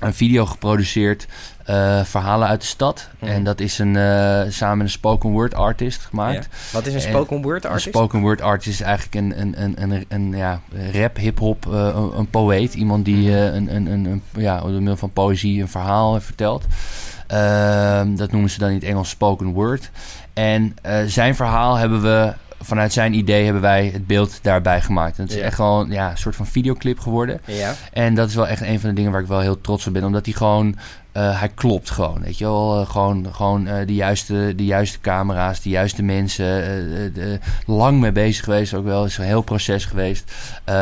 een 0.00 0.14
video 0.14 0.46
geproduceerd. 0.46 1.26
eh, 1.64 2.04
verhalen 2.04 2.48
uit 2.48 2.60
de 2.60 2.66
stad. 2.66 3.08
Mhm. 3.18 3.30
En 3.30 3.44
dat 3.44 3.60
is 3.60 3.78
een, 3.78 3.96
eh, 3.96 4.42
samen 4.48 4.76
met 4.78 4.86
een 4.86 4.92
spoken 4.92 5.30
word 5.30 5.54
artist 5.54 6.00
gemaakt. 6.04 6.34
Ja. 6.50 6.56
Wat 6.72 6.86
is 6.86 6.94
een 6.94 7.00
en- 7.00 7.08
spoken 7.08 7.42
word 7.42 7.64
Een 7.64 7.70
artist? 7.70 7.88
spoken 7.88 8.20
word 8.20 8.40
artist 8.40 8.80
is 8.80 8.86
eigenlijk 8.86 9.14
een, 9.14 9.40
een, 9.40 9.54
een, 9.62 9.82
een, 9.92 10.04
een 10.08 10.36
ja, 10.36 10.60
rap, 10.92 11.16
hip-hop, 11.16 11.66
een, 11.66 12.18
een 12.18 12.30
poëet. 12.30 12.74
Iemand 12.74 13.04
die 13.04 13.30
Mhm. 13.30 13.38
een, 13.38 13.74
een, 13.74 13.86
een, 13.86 14.04
een, 14.04 14.22
ja, 14.36 14.60
door 14.60 14.70
middel 14.70 14.96
van 14.96 15.10
poëzie 15.12 15.60
een 15.60 15.68
verhaal 15.68 16.20
vertelt. 16.20 16.64
Ehm, 17.34 18.14
dat 18.16 18.32
noemen 18.32 18.50
ze 18.50 18.58
dan 18.58 18.68
in 18.68 18.74
het 18.74 18.84
Engels 18.84 19.08
spoken 19.08 19.46
word. 19.52 19.90
En 20.32 20.76
eh, 20.82 20.96
zijn 21.06 21.34
verhaal 21.34 21.76
hebben 21.76 22.02
we, 22.02 22.32
vanuit 22.60 22.92
zijn 22.92 23.12
idee, 23.14 23.44
hebben 23.44 23.62
wij 23.62 23.90
het 23.92 24.06
beeld 24.06 24.38
daarbij 24.42 24.80
gemaakt. 24.80 25.16
En 25.16 25.22
het 25.22 25.32
is 25.32 25.38
Ja. 25.38 25.44
echt 25.44 25.54
gewoon 25.54 25.90
ja, 25.90 26.10
een 26.10 26.18
soort 26.18 26.36
van 26.36 26.46
videoclip 26.46 26.98
geworden. 27.00 27.40
Ja. 27.44 27.72
En 27.92 28.14
dat 28.14 28.28
is 28.28 28.34
wel 28.34 28.46
echt 28.48 28.60
een 28.62 28.80
van 28.80 28.88
de 28.88 28.94
dingen 28.94 29.12
waar 29.12 29.20
ik 29.20 29.26
wel 29.26 29.40
heel 29.40 29.60
trots 29.60 29.86
op 29.86 29.92
ben. 29.92 30.04
Omdat 30.04 30.24
hij 30.24 30.34
gewoon, 30.34 30.76
eh, 31.12 31.38
hij 31.40 31.48
klopt 31.48 31.90
gewoon, 31.90 32.20
weet 32.22 32.38
je 32.38 32.44
wel. 32.44 32.80
Eh, 32.80 32.90
gewoon 32.90 33.26
gewoon 33.34 33.64
de, 33.64 33.94
juiste, 33.94 34.52
de 34.56 34.64
juiste 34.64 35.00
camera's, 35.00 35.60
de 35.62 35.68
juiste 35.68 36.02
mensen. 36.02 36.44
de- 37.14 37.38
lang 37.66 38.00
mee 38.00 38.12
bezig 38.12 38.44
geweest 38.44 38.74
ook 38.74 38.84
wel. 38.84 39.04
Is 39.04 39.18
een 39.18 39.24
heel 39.24 39.42
proces 39.42 39.84
geweest. 39.84 40.32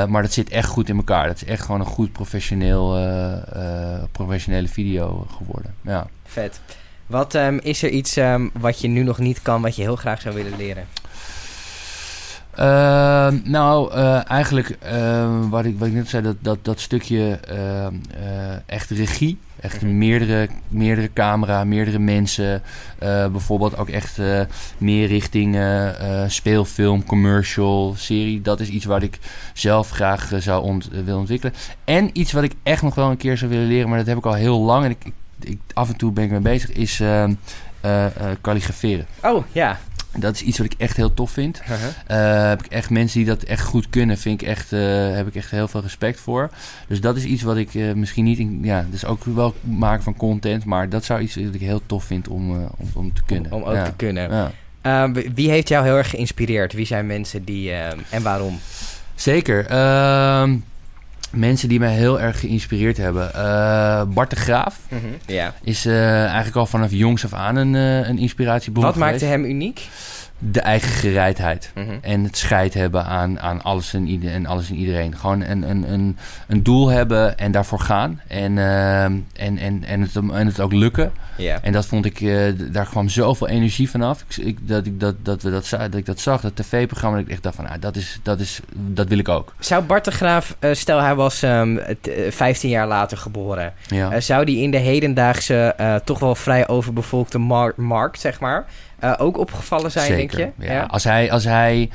Maar 0.09 0.23
dat 0.23 0.33
zit 0.33 0.49
echt 0.51 0.69
goed 0.69 0.88
in 0.88 0.97
elkaar. 0.97 1.27
Dat 1.27 1.37
is 1.37 1.45
echt 1.45 1.62
gewoon 1.65 1.81
een 1.81 1.87
goed 1.87 2.12
professioneel, 2.12 2.99
professionele 4.12 4.69
video 4.69 5.27
geworden. 5.37 5.75
Ja. 5.81 6.07
Vet. 6.33 6.61
Wat 7.07 7.35
ehm, 7.35 7.59
is 7.62 7.83
er 7.83 7.88
iets 7.90 8.16
ehm, 8.16 8.49
wat 8.59 8.81
je 8.81 8.88
nu 8.88 9.03
nog 9.03 9.18
niet 9.18 9.42
kan, 9.42 9.62
wat 9.62 9.77
je 9.77 9.83
heel 9.83 9.97
graag 9.97 10.21
zou 10.21 10.35
willen 10.35 10.57
leren? 10.57 10.87
Ehm, 12.55 13.38
nou, 13.45 13.92
eh, 13.92 14.31
eigenlijk 14.31 14.79
wat, 15.51 15.64
ik, 15.64 15.79
wat 15.79 15.88
ik 15.88 15.95
net 15.95 16.09
zei, 16.09 16.23
dat, 16.23 16.37
dat, 16.40 16.59
dat 16.64 16.81
stukje 16.81 17.38
eh, 17.49 17.87
echt 18.66 18.90
regie. 18.90 19.38
Echt 19.61 19.83
Mhm. 19.83 19.99
meerdere, 19.99 20.49
meerdere 20.68 21.12
camera, 21.12 21.64
meerdere 21.64 21.99
mensen. 21.99 22.62
eh, 22.99 23.27
bijvoorbeeld 23.27 23.77
ook 23.79 23.88
echt 23.88 24.18
meer 24.79 25.07
richting 25.07 25.59
speelfilm, 26.27 27.05
commercial, 27.05 27.95
serie. 27.97 28.40
Dat 28.40 28.61
is 28.61 28.68
iets 28.68 28.85
wat 28.85 29.03
ik 29.03 29.18
zelf 29.55 29.90
graag 29.90 30.31
zou 30.38 30.62
ont, 30.62 30.88
willen 30.90 31.16
ontwikkelen. 31.18 31.55
En 31.85 32.11
iets 32.12 32.33
wat 32.33 32.42
ik 32.42 32.53
echt 32.62 32.83
nog 32.83 32.95
wel 32.95 33.11
een 33.11 33.16
keer 33.16 33.37
zou 33.37 33.51
willen 33.51 33.66
leren, 33.66 33.88
maar 33.88 33.99
dat 33.99 34.07
heb 34.07 34.16
ik 34.18 34.27
al 34.27 34.35
heel 34.35 34.61
lang. 34.61 34.85
En 34.85 34.90
ik, 34.90 35.05
ik, 35.05 35.12
ik- 35.44 35.61
af 35.72 35.88
en 35.88 35.96
toe 35.96 36.12
ben 36.12 36.24
ik 36.24 36.31
mee 36.31 36.40
bezig, 36.40 36.72
is 36.72 37.00
ehm, 37.00 37.33
eh, 37.81 38.05
eh, 38.07 38.12
kalligraferen. 38.40 39.07
Oh, 39.22 39.44
ja. 39.52 39.78
Dat 40.18 40.35
is 40.35 40.42
iets 40.42 40.59
wat 40.59 40.66
ik 40.66 40.74
echt 40.78 40.96
heel 40.96 41.14
tof 41.14 41.31
vind. 41.31 41.62
Eh, 42.07 42.48
heb 42.48 42.64
ik 42.64 42.72
echt 42.72 42.90
mensen 42.90 43.18
die 43.18 43.28
dat 43.28 43.42
echt 43.42 43.64
goed 43.64 43.88
kunnen, 43.90 44.18
vind 44.18 44.42
ik 44.42 44.48
echt, 44.48 44.70
heb 45.14 45.26
ik 45.26 45.35
echt 45.35 45.50
heel 45.50 45.68
veel 45.68 45.81
respect 45.81 46.20
voor. 46.20 46.50
Dus 46.88 47.00
dat 47.00 47.16
is 47.16 47.24
iets 47.24 47.42
wat 47.42 47.57
ik 47.57 47.74
misschien 47.94 48.24
niet, 48.24 48.38
in, 48.38 48.59
ja, 48.62 48.87
dus 48.90 49.05
ook 49.05 49.24
wel 49.24 49.55
maken 49.61 50.02
van 50.02 50.16
content, 50.16 50.64
maar 50.64 50.88
dat 50.88 51.05
zou 51.05 51.20
iets 51.20 51.35
dat 51.35 51.55
ik 51.55 51.61
heel 51.61 51.83
tof 51.87 52.05
vind 52.05 52.28
om, 52.28 52.50
om, 52.50 52.88
om 52.94 53.12
te 53.12 53.22
kunnen. 53.26 53.52
Om 53.52 53.62
ook 53.62 53.74
ja. 53.74 53.85
te 53.85 53.92
kunnen. 53.96 54.31
Ja. 54.31 54.50
Ehm, 54.83 55.12
wie 55.35 55.50
heeft 55.50 55.68
jou 55.68 55.85
heel 55.85 55.96
erg 55.96 56.11
geïnspireerd? 56.11 56.72
Wie 56.72 56.87
zijn 56.87 57.07
mensen 57.07 57.44
die... 57.44 57.72
ehm, 57.72 57.98
en 58.11 58.22
waarom? 58.22 58.59
Zeker. 59.14 59.66
Mensen 61.33 61.68
die 61.68 61.79
mij 61.79 61.95
heel 61.95 62.21
erg 62.21 62.40
geïnspireerd 62.40 62.97
hebben. 62.97 63.35
Eh, 63.35 64.03
Bart 64.09 64.31
de 64.31 64.37
Graaf 64.37 64.79
Ja. 65.27 65.55
is 65.62 65.87
eh, 65.87 66.25
eigenlijk 66.25 66.57
al 66.57 66.66
vanaf 66.66 66.90
jongs 66.90 67.25
af 67.25 67.33
aan 67.33 67.57
een, 67.57 67.75
eh, 67.75 68.09
een 68.09 68.18
inspiratiebron 68.18 68.85
Wat 68.85 68.92
geweest. 68.92 69.11
maakte 69.12 69.27
hem 69.27 69.45
uniek? 69.45 69.88
De 70.50 70.61
eigen 70.61 70.88
gereidheid. 70.90 71.70
Mhm. 71.74 71.90
En 72.00 72.24
het 72.24 72.37
scheid 72.37 72.74
hebben 72.74 73.05
aan, 73.05 73.40
aan 73.40 73.62
alles, 73.62 73.94
en 73.94 74.07
ieder, 74.07 74.33
en 74.33 74.46
alles 74.46 74.68
en 74.68 74.74
iedereen. 74.76 75.16
Gewoon 75.16 75.40
een, 75.40 75.70
een, 75.70 75.92
een, 75.92 76.16
een 76.48 76.62
doel 76.62 76.88
hebben 76.88 77.38
en 77.38 77.52
daarvoor 77.52 77.81
gaan. 77.81 78.20
En, 78.28 78.59
ehm, 78.59 79.12
en, 79.37 79.59
en, 79.59 79.85
en, 79.85 80.00
het, 80.00 80.16
en 80.16 80.46
het 80.46 80.61
ook 80.61 80.72
lukken. 80.72 81.12
En 81.62 81.72
dat 81.72 81.87
vond 81.87 82.05
ik, 82.05 82.20
eh, 82.20 82.38
daar 82.72 82.87
kwam 82.87 83.09
zoveel 83.09 83.48
energie 83.48 83.90
vanaf. 83.90 84.24
Ik, 84.28 84.37
ik, 84.44 84.68
dat, 84.68 84.87
ik, 84.87 85.00
dat, 85.00 85.14
dat, 85.22 85.42
we 85.42 85.50
dat, 85.50 85.68
dat 85.70 85.94
ik 85.94 86.07
dat 86.07 86.20
zag, 86.20 86.40
dat 86.40 86.57
tv-programma. 86.57 87.16
Dat 87.16 87.26
ik 87.26 87.33
echt 87.33 87.42
dacht 87.42 87.57
van, 87.57 87.68
ah, 87.68 87.81
dat, 87.81 87.96
is, 87.96 88.18
dat, 88.22 88.40
is, 88.40 88.61
dat 88.74 89.09
wil 89.09 89.18
ik 89.18 89.28
ook. 89.28 89.55
Zou 89.59 89.83
Bart 89.85 90.05
de 90.05 90.11
Graaf, 90.11 90.57
eh, 90.59 90.72
stel 90.72 91.00
hij 91.00 91.14
was 91.14 91.42
ehm, 91.42 91.76
het, 91.76 92.09
eh, 92.09 92.31
15 92.31 92.70
jaar 92.70 92.87
later 92.87 93.18
geboren, 93.18 93.72
Ja. 93.88 94.20
zou 94.20 94.44
die 94.44 94.62
in 94.62 94.70
de 94.70 94.76
hedendaagse, 94.78 96.00
toch 96.05 96.18
wel 96.18 96.35
vrij 96.35 96.68
overbevolkte 96.68 97.38
mar- 97.38 97.72
markt, 97.76 98.20
zeg 98.20 98.40
maar, 98.40 98.64
eh, 99.03 99.12
ook 99.19 99.38
opgevallen 99.38 99.91
zijn, 99.91 100.07
Zeker. 100.07 100.37
denk 100.37 100.53
je? 100.59 100.65
Ja. 100.67 100.83
Als 100.83 101.05
hij, 101.05 101.33
als 101.33 101.45
hij 101.45 101.91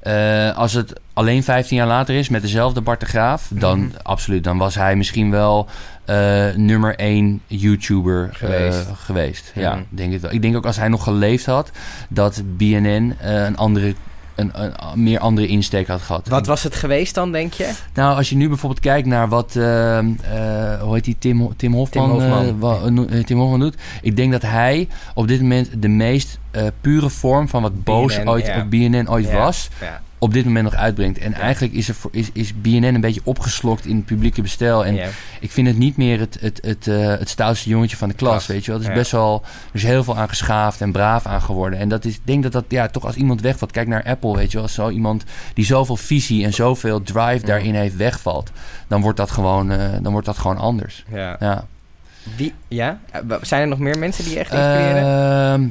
eh, 0.00 0.56
als 0.56 0.72
het 0.72 0.92
alleen 1.12 1.42
15 1.44 1.76
jaar 1.76 1.86
later 1.86 2.14
is 2.14 2.28
met 2.28 2.42
dezelfde 2.42 2.80
Bart 2.80 3.00
de 3.00 3.06
Graaf, 3.06 3.48
dan 3.52 3.78
Mhm. 3.80 3.88
absoluut. 4.02 4.44
Dan 4.44 4.58
was 4.58 4.74
hij 4.74 4.96
misschien 4.96 5.30
wel 5.30 5.68
eh, 6.04 6.54
nummer 6.54 6.94
1 6.96 7.40
YouTuber 7.46 8.28
Geweest. 8.94 9.52
Ja, 9.54 9.74
Mhm. 9.74 9.82
denk 9.88 10.12
het 10.12 10.22
wel. 10.22 10.32
Ik 10.32 10.42
denk 10.42 10.56
ook 10.56 10.66
als 10.66 10.76
hij 10.76 10.88
nog 10.88 11.02
geleefd 11.04 11.46
had, 11.46 11.70
dat 12.08 12.42
BNN 12.56 13.16
een 13.20 13.56
andere. 13.56 13.94
Een, 14.34 14.50
een, 14.54 14.72
een 14.92 15.02
meer 15.02 15.18
andere 15.18 15.46
insteek 15.46 15.86
had 15.86 16.02
gehad. 16.02 16.28
Wat 16.28 16.46
was 16.46 16.62
het 16.62 16.74
geweest 16.74 17.14
dan, 17.14 17.32
denk 17.32 17.52
je? 17.52 17.70
Nou, 17.94 18.16
als 18.16 18.28
je 18.28 18.36
nu 18.36 18.48
bijvoorbeeld 18.48 18.80
kijkt 18.80 19.06
naar 19.06 19.28
wat, 19.28 19.56
eh, 19.56 19.98
eh, 19.98 20.04
hoe 20.80 20.94
heet 20.94 21.04
die, 21.04 21.16
Tim, 21.18 21.56
Tim 21.56 21.72
Hofman, 21.72 22.18
Tim 22.18 22.60
Hofman. 22.60 23.08
eh, 23.10 23.24
Tim 23.24 23.38
Hofman 23.38 23.60
doet. 23.60 23.74
Ik 24.02 24.16
denk 24.16 24.32
dat 24.32 24.42
hij 24.42 24.88
op 25.14 25.28
dit 25.28 25.40
moment 25.40 25.70
de 25.82 25.88
meest 25.88 26.38
pure 26.80 27.10
vorm 27.10 27.48
van 27.48 27.62
wat 27.62 27.84
Boos 27.84 28.16
BNN, 28.16 28.28
ooit, 28.28 28.46
ja. 28.46 28.56
of 28.56 28.66
BNN 28.68 29.06
ooit 29.10 29.26
Ja. 29.26 29.38
was, 29.38 29.68
Ja. 29.80 30.02
Op 30.24 30.32
dit 30.32 30.44
moment 30.44 30.64
nog 30.64 30.74
uitbrengt. 30.74 31.18
En 31.18 31.32
eigenlijk 31.32 31.72
is, 31.74 31.88
er 31.88 31.94
voor, 31.94 32.10
is, 32.12 32.30
is 32.32 32.52
BNN 32.60 32.82
een 32.84 33.00
beetje 33.00 33.20
opgeslokt 33.24 33.86
in 33.86 33.96
het 33.96 34.04
publieke 34.04 34.42
bestel. 34.42 34.84
En 34.84 34.94
Ja. 34.94 35.08
ik 35.40 35.50
vind 35.50 35.66
het 35.66 35.78
niet 35.78 35.96
meer 35.96 36.20
het, 36.20 36.38
het, 36.40 36.60
het, 36.62 36.86
eh, 36.86 37.06
het 37.06 37.28
stoutste 37.28 37.68
jongetje 37.68 37.96
van 37.96 38.08
de 38.08 38.14
klas, 38.14 38.30
Klas, 38.32 38.46
weet 38.46 38.64
je 38.64 38.70
wel. 38.70 38.80
Het 38.80 38.88
is 38.88 38.94
ja. 38.94 39.00
best 39.00 39.12
wel, 39.12 39.42
er 39.68 39.74
is 39.74 39.82
heel 39.82 40.04
veel 40.04 40.16
aan 40.16 40.28
geschaafd 40.28 40.80
en 40.80 40.92
braaf 40.92 41.26
aan 41.26 41.42
geworden. 41.42 41.78
En 41.78 41.88
dat 41.88 42.04
is, 42.04 42.14
ik 42.14 42.20
denk 42.24 42.42
dat 42.42 42.52
dat, 42.52 42.64
ja, 42.68 42.88
toch 42.88 43.04
als 43.04 43.14
iemand 43.14 43.40
wegvalt. 43.40 43.70
Kijk 43.70 43.88
naar 43.88 44.04
Apple, 44.04 44.36
weet 44.36 44.46
je 44.50 44.52
wel. 44.52 44.62
Als 44.62 44.74
zo 44.74 44.88
iemand 44.88 45.24
die 45.54 45.64
zoveel 45.64 45.96
visie 45.96 46.44
en 46.44 46.52
zoveel 46.52 47.02
drive 47.02 47.46
daarin 47.46 47.74
heeft 47.74 47.96
wegvalt, 47.96 48.50
dan 48.88 49.00
wordt 49.00 49.16
dat 49.18 49.30
gewoon, 49.30 49.70
eh, 49.70 49.78
dan 50.02 50.12
wordt 50.12 50.26
dat 50.26 50.38
gewoon 50.38 50.56
anders. 50.58 51.04
Ja. 51.12 51.36
Ja. 51.40 51.66
Wie, 52.36 52.52
ja? 52.68 52.98
Eh, 53.10 53.20
Zijn 53.42 53.62
er 53.62 53.68
nog 53.68 53.78
meer 53.78 53.98
mensen 53.98 54.24
die 54.24 54.32
je 54.32 54.38
echt 54.38 54.52
inspireren? 54.52 55.02
Ehm, 55.52 55.68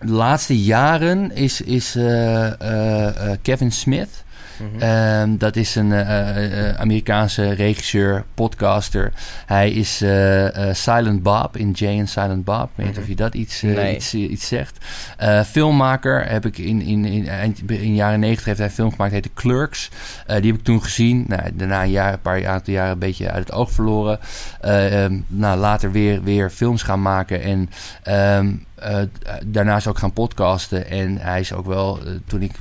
de 0.00 0.12
laatste 0.12 0.62
jaren 0.64 1.32
is, 1.32 1.60
is 1.60 1.94
eh, 1.96 2.46
eh, 2.46 3.30
eh, 3.30 3.38
Kevin 3.42 3.72
Smith. 3.72 4.24
Mhm. 4.60 4.82
Ehm, 4.82 5.36
dat 5.36 5.56
is 5.56 5.74
een 5.74 5.92
eh, 5.92 6.68
eh, 6.68 6.76
Amerikaanse 6.80 7.52
regisseur, 7.52 8.24
podcaster. 8.34 9.12
Hij 9.46 9.70
is 9.70 10.00
eh, 10.02 10.68
eh, 10.68 10.74
Silent 10.74 11.22
Bob 11.22 11.56
in 11.56 11.70
Jay 11.70 11.98
and 11.98 12.08
Silent 12.08 12.44
Bob. 12.44 12.62
Ik 12.64 12.70
weet 12.74 12.86
niet 12.86 12.94
Mhm. 12.94 13.02
of 13.04 13.08
je 13.08 13.16
dat 13.16 13.34
iets, 13.34 13.62
eh, 13.62 13.74
Nee. 13.74 13.94
iets, 13.96 14.14
eh, 14.14 14.30
iets 14.30 14.48
zegt. 14.48 14.78
Eh, 15.16 15.42
filmmaker 15.42 16.28
heb 16.28 16.46
ik 16.46 16.58
in, 16.58 16.80
in, 16.82 17.04
in, 17.04 17.28
in 17.68 17.94
jaren 17.94 18.20
negentig 18.20 18.44
heeft 18.44 18.58
hij 18.58 18.66
een 18.66 18.72
film 18.74 18.90
gemaakt, 18.90 19.12
heette 19.12 19.30
Clerks. 19.34 19.88
Eh, 20.26 20.36
die 20.40 20.50
heb 20.50 20.58
ik 20.60 20.64
toen 20.66 20.82
gezien. 20.82 21.24
Nou, 21.28 21.42
daarna 21.54 21.82
een, 21.82 21.90
jaar, 21.90 22.12
een 22.12 22.20
paar 22.20 22.48
aantal 22.48 22.74
jaren 22.74 22.92
een 22.92 22.98
beetje 22.98 23.30
uit 23.30 23.46
het 23.48 23.52
oog 23.56 23.70
verloren. 23.70 24.18
Eh, 24.60 25.04
ehm, 25.04 25.18
nou, 25.26 25.58
later 25.58 25.92
weer, 25.92 26.22
weer 26.22 26.50
films 26.50 26.82
gaan 26.82 27.02
maken. 27.02 27.42
En 27.42 27.70
ehm, 28.02 28.52
eh, 28.74 28.98
daarnaast 29.46 29.86
ook 29.86 29.98
gaan 29.98 30.12
podcasten. 30.12 30.90
En 30.90 31.16
hij 31.18 31.40
is 31.40 31.52
ook 31.52 31.66
wel, 31.66 31.98
eh, 31.98 32.12
toen 32.26 32.42
ik 32.42 32.52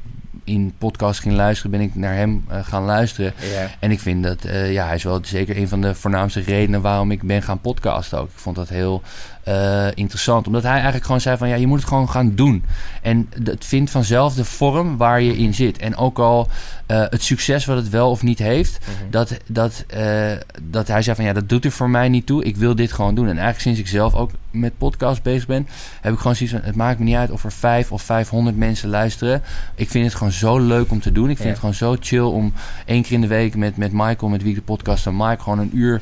in 0.49 0.73
podcast 0.77 1.19
ging 1.19 1.35
luisteren, 1.35 1.71
ben 1.71 1.81
ik 1.81 1.95
naar 1.95 2.15
hem 2.15 2.45
eh, 2.47 2.59
gaan 2.63 2.83
luisteren. 2.83 3.33
En 3.79 3.91
ik 3.91 3.99
vind 3.99 4.23
dat, 4.23 4.43
eh, 4.43 4.71
ja, 4.71 4.85
hij 4.85 4.95
is 4.95 5.03
wel 5.03 5.19
zeker 5.23 5.57
een 5.57 5.67
van 5.67 5.81
de 5.81 5.95
voornaamste 5.95 6.39
redenen 6.39 6.81
waarom 6.81 7.11
ik 7.11 7.21
ben 7.21 7.41
gaan 7.41 7.61
podcasten 7.61 8.19
ook. 8.19 8.29
Ik 8.29 8.37
vond 8.37 8.55
dat 8.55 8.69
heel 8.69 9.01
eh, 9.49 9.87
interessant. 9.93 10.47
Omdat 10.47 10.63
hij 10.63 10.71
eigenlijk 10.73 11.05
gewoon 11.05 11.21
zei 11.21 11.37
van, 11.37 11.47
ja, 11.49 11.55
je 11.55 11.67
moet 11.67 11.79
het 11.79 11.87
gewoon 11.87 12.09
gaan 12.09 12.35
doen. 12.35 12.63
En 13.01 13.29
het 13.43 13.65
vindt 13.65 13.91
vanzelf 13.91 14.33
de 14.33 14.45
vorm 14.45 14.97
waar 14.97 15.21
je 15.21 15.37
in 15.37 15.53
zit. 15.53 15.77
En 15.77 15.95
ook 15.97 16.19
al 16.19 16.47
eh, 16.85 17.03
het 17.09 17.23
succes 17.23 17.65
wat 17.65 17.77
het 17.77 17.89
wel 17.89 18.09
of 18.09 18.23
niet 18.23 18.39
heeft, 18.39 18.79
Mhm. 18.79 19.09
dat, 19.11 19.37
dat, 19.47 19.83
eh, 19.87 20.31
dat 20.61 20.87
hij 20.87 21.01
zei 21.01 21.15
van, 21.15 21.25
ja, 21.25 21.33
dat 21.33 21.49
doet 21.49 21.65
er 21.65 21.71
voor 21.71 21.89
mij 21.89 22.09
niet 22.09 22.25
toe. 22.25 22.43
Ik 22.43 22.57
wil 22.57 22.75
dit 22.75 22.91
gewoon 22.91 23.15
doen. 23.15 23.23
En 23.25 23.29
eigenlijk 23.37 23.61
sinds 23.61 23.79
ik 23.79 23.87
zelf 23.87 24.13
ook 24.15 24.31
met 24.51 24.77
podcast 24.77 25.23
bezig 25.23 25.47
ben, 25.47 25.67
heb 26.01 26.13
ik 26.13 26.19
gewoon 26.19 26.35
zoiets 26.35 26.55
van, 26.55 26.65
het 26.65 26.75
maakt 26.75 26.99
me 26.99 27.05
niet 27.05 27.15
uit 27.15 27.31
of 27.31 27.43
er 27.43 27.51
vijf 27.51 27.91
of 27.91 28.01
vijfhonderd 28.01 28.57
mensen 28.57 28.89
luisteren. 28.89 29.41
Ik 29.75 29.89
vind 29.89 30.05
het 30.05 30.15
gewoon 30.15 30.33
zo 30.33 30.59
leuk 30.59 30.91
om 30.91 30.99
te 30.99 31.11
doen. 31.11 31.29
Ik 31.29 31.35
vind 31.37 31.43
Ja. 31.43 31.49
het 31.49 31.59
gewoon 31.59 31.75
zo 31.75 31.95
chill 31.99 32.19
om 32.23 32.53
één 32.85 33.01
keer 33.03 33.11
in 33.13 33.21
de 33.21 33.27
week 33.27 33.55
met, 33.55 33.77
met 33.77 33.91
Michael, 33.91 34.31
met 34.31 34.41
wie 34.41 34.49
ik 34.51 34.55
de 34.57 34.61
podcast 34.61 35.07
aan 35.07 35.15
maak, 35.15 35.41
gewoon 35.41 35.59
een 35.59 35.71
uur 35.77 36.01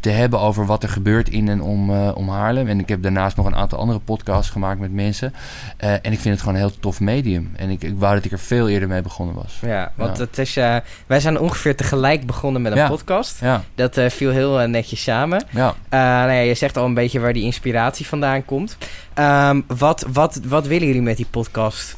te 0.00 0.10
hebben 0.10 0.40
over 0.40 0.66
wat 0.66 0.82
er 0.82 0.88
gebeurt 0.88 1.28
in 1.28 1.48
en 1.48 1.62
om, 1.62 1.90
eh, 1.90 2.10
om 2.14 2.28
Haarlem. 2.28 2.68
En 2.68 2.78
ik 2.80 2.88
heb 2.88 3.02
daarnaast 3.02 3.36
nog 3.36 3.46
een 3.46 3.56
aantal 3.56 3.78
andere 3.78 3.98
podcasts 3.98 4.50
gemaakt 4.50 4.80
met 4.80 4.92
mensen. 4.92 5.34
Eh, 5.76 5.90
en 5.92 6.12
ik 6.12 6.18
vind 6.18 6.24
het 6.24 6.38
gewoon 6.38 6.54
een 6.54 6.60
heel 6.60 6.78
tof 6.80 7.00
medium. 7.00 7.52
En 7.56 7.70
ik, 7.70 7.82
ik 7.82 7.94
wou 7.98 8.14
dat 8.14 8.24
ik 8.24 8.32
er 8.32 8.38
veel 8.38 8.68
eerder 8.68 8.88
mee 8.88 9.02
begonnen 9.02 9.34
was. 9.34 9.58
Ja, 9.60 9.92
want 9.94 10.16
Ja. 10.18 10.22
het 10.24 10.38
is, 10.38 10.56
eh, 10.56 10.76
wij 11.06 11.20
zijn 11.20 11.38
ongeveer 11.38 11.76
tegelijk 11.76 12.26
begonnen 12.26 12.62
met 12.62 12.72
een 12.72 12.78
Ja. 12.78 12.88
podcast. 12.88 13.40
Ja, 13.40 13.62
Dat 13.74 13.98
viel 14.08 14.30
heel 14.30 14.68
netjes 14.68 15.02
samen. 15.02 15.44
ja. 15.50 15.74
Nou 15.90 16.30
ja, 16.32 16.40
je 16.40 16.54
zegt 16.54 16.76
al 16.76 16.84
een 16.84 16.94
beetje 16.94 17.20
waar 17.20 17.32
die 17.32 17.44
inspiratie 17.44 18.06
vandaan 18.06 18.44
komt. 18.44 18.76
Ehm, 19.14 19.60
wat, 19.66 20.06
wat, 20.12 20.40
wat 20.48 20.66
willen 20.66 20.86
jullie 20.86 21.02
met 21.02 21.16
die 21.16 21.26
podcast? 21.30 21.96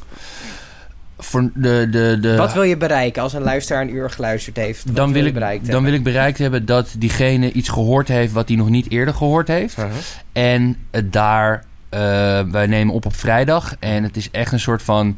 Voor 1.21 1.51
de, 1.53 1.87
de, 1.91 2.17
de, 2.21 2.35
wat 2.35 2.53
wil 2.53 2.63
je 2.63 2.77
bereiken 2.77 3.21
als 3.21 3.33
een 3.33 3.41
luisteraar 3.41 3.81
een 3.81 3.93
uur 3.93 4.09
geluisterd 4.09 4.57
heeft? 4.57 4.85
Wat 4.85 4.95
dan 4.95 5.13
wil, 5.13 5.25
ik, 5.25 5.33
bereikt 5.33 5.71
dan 5.71 5.83
wil 5.83 5.93
ik 5.93 6.03
bereikt 6.03 6.37
hebben 6.37 6.65
dat 6.65 6.95
diegene 6.97 7.51
iets 7.51 7.69
gehoord 7.69 8.07
heeft 8.07 8.33
wat 8.33 8.47
hij 8.47 8.57
nog 8.57 8.69
niet 8.69 8.91
eerder 8.91 9.13
gehoord 9.13 9.47
heeft. 9.47 9.75
hebben? 9.75 9.97
En 10.31 10.77
het 10.91 11.13
daar, 11.13 11.63
eh, 11.89 11.99
wij 12.41 12.67
nemen 12.67 12.93
op 12.93 13.05
op 13.05 13.15
vrijdag. 13.15 13.75
En 13.79 14.03
het 14.03 14.17
is 14.17 14.31
echt 14.31 14.51
een 14.51 14.59
soort 14.59 14.81
van 14.81 15.17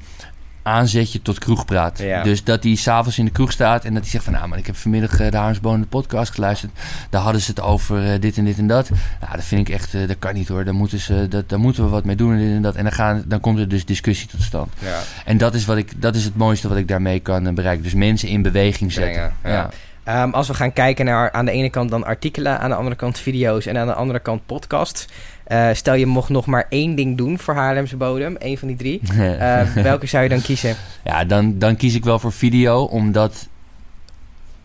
aanzetje 0.64 1.22
tot 1.22 1.40
kroegpraat. 1.40 2.00
Ja. 2.00 2.24
Dus 2.24 2.44
dat 2.44 2.64
hij 2.64 2.76
s'avonds 2.76 3.18
in 3.18 3.26
de 3.26 3.32
kroeg 3.32 3.52
staat 3.52 3.86
en 3.86 3.94
dat 3.94 4.02
hij 4.02 4.12
zegt 4.12 4.24
van... 4.24 4.34
nou, 4.34 4.48
maar 4.48 4.58
ik 4.58 4.66
heb 4.66 4.76
vanmiddag 4.76 5.20
eh, 5.20 5.32
de 5.32 5.38
Haarlemsbonen 5.38 5.88
podcast 5.88 6.34
geluisterd. 6.34 6.72
Daar 7.10 7.22
hadden 7.22 7.42
ze 7.42 7.50
het 7.50 7.62
over 7.62 8.14
eh, 8.14 8.22
dit 8.22 8.38
en 8.38 8.46
dit 8.46 8.58
en 8.58 8.68
dat. 8.68 8.90
Nou, 9.22 9.36
dat 9.36 9.44
vind 9.44 9.68
ik 9.68 9.74
echt, 9.74 9.94
eh, 9.94 10.08
dat 10.08 10.20
kan 10.20 10.34
niet 10.34 10.48
hoor. 10.48 10.66
Daar 10.66 10.74
moeten, 10.74 11.00
ze, 11.00 11.28
dat, 11.30 11.50
daar 11.50 11.60
moeten 11.60 11.84
we 11.84 11.90
wat 11.90 12.06
mee 12.06 12.16
doen 12.16 12.34
en 12.34 12.40
dit 12.40 12.56
en 12.56 12.62
dat. 12.62 12.76
En 12.76 12.84
dan, 12.84 12.94
gaan, 12.94 13.24
dan 13.26 13.40
komt 13.40 13.60
er 13.60 13.68
dus 13.68 13.86
discussie 13.86 14.28
tot 14.28 14.42
stand. 14.42 14.72
Ja, 14.80 15.00
En 15.26 15.38
dat 15.38 15.54
is, 15.54 15.66
wat 15.66 15.78
ik, 15.78 16.02
dat 16.02 16.16
is 16.16 16.24
het 16.24 16.36
mooiste 16.36 16.68
wat 16.68 16.78
ik 16.78 16.88
daarmee 16.88 17.20
kan 17.20 17.56
bereiken. 17.56 17.84
Dus 17.84 17.94
mensen 17.94 18.28
in 18.28 18.42
beweging 18.42 18.92
zetten. 18.92 19.14
Brengen, 19.14 19.34
ja. 19.44 19.50
ja. 19.52 19.70
Ehm, 20.04 20.30
als 20.30 20.48
we 20.48 20.54
gaan 20.54 20.74
kijken 20.74 21.06
naar 21.06 21.32
aan 21.32 21.46
de 21.46 21.52
ene 21.52 21.70
kant 21.70 21.90
dan 21.90 22.06
artikelen, 22.06 22.60
aan 22.60 22.70
de 22.70 22.76
andere 22.76 22.96
kant 22.96 23.20
video's 23.20 23.66
en 23.66 23.78
aan 23.78 23.88
de 23.88 23.94
andere 23.94 24.20
kant 24.20 24.46
podcasts. 24.46 25.08
Eh, 25.44 25.70
stel 25.74 25.94
je 25.94 26.06
mocht 26.06 26.30
nog 26.30 26.46
maar 26.46 26.66
één 26.70 26.96
ding 26.96 27.18
doen 27.18 27.40
voor 27.40 27.54
Haarlemse 27.54 27.98
bodem, 27.98 28.36
één 28.36 28.58
van 28.58 28.68
die 28.68 28.78
drie. 28.78 29.02
Eh, 29.42 29.74
welke 29.74 30.06
zou 30.06 30.24
je 30.24 30.30
dan 30.30 30.42
kiezen? 30.42 30.76
Ja, 31.04 31.26
dan, 31.26 31.60
dan 31.60 31.76
kies 31.76 31.96
ik 31.96 32.04
wel 32.04 32.20
voor 32.20 32.32
video, 32.32 32.84
omdat... 32.84 33.48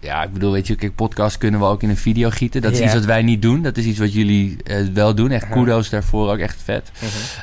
Ja, 0.00 0.22
ik 0.22 0.32
bedoel, 0.32 0.52
weet 0.52 0.66
je, 0.66 0.74
kijk, 0.74 0.94
podcast 0.94 1.38
kunnen 1.38 1.60
we 1.60 1.66
ook 1.66 1.82
in 1.82 1.88
een 1.88 1.96
video 1.96 2.30
gieten. 2.30 2.62
Dat 2.62 2.72
is 2.72 2.80
iets 2.80 2.94
wat 2.94 3.04
wij 3.04 3.22
niet 3.22 3.42
doen. 3.42 3.62
Dat 3.62 3.76
is 3.76 3.84
iets 3.84 3.98
wat 3.98 4.12
jullie 4.12 4.56
eh, 4.62 4.86
wel 4.94 5.14
doen. 5.14 5.30
Echt 5.30 5.48
kudos 5.48 5.90
daarvoor, 5.90 6.30
ook 6.30 6.38
echt 6.38 6.62
vet. 6.64 6.90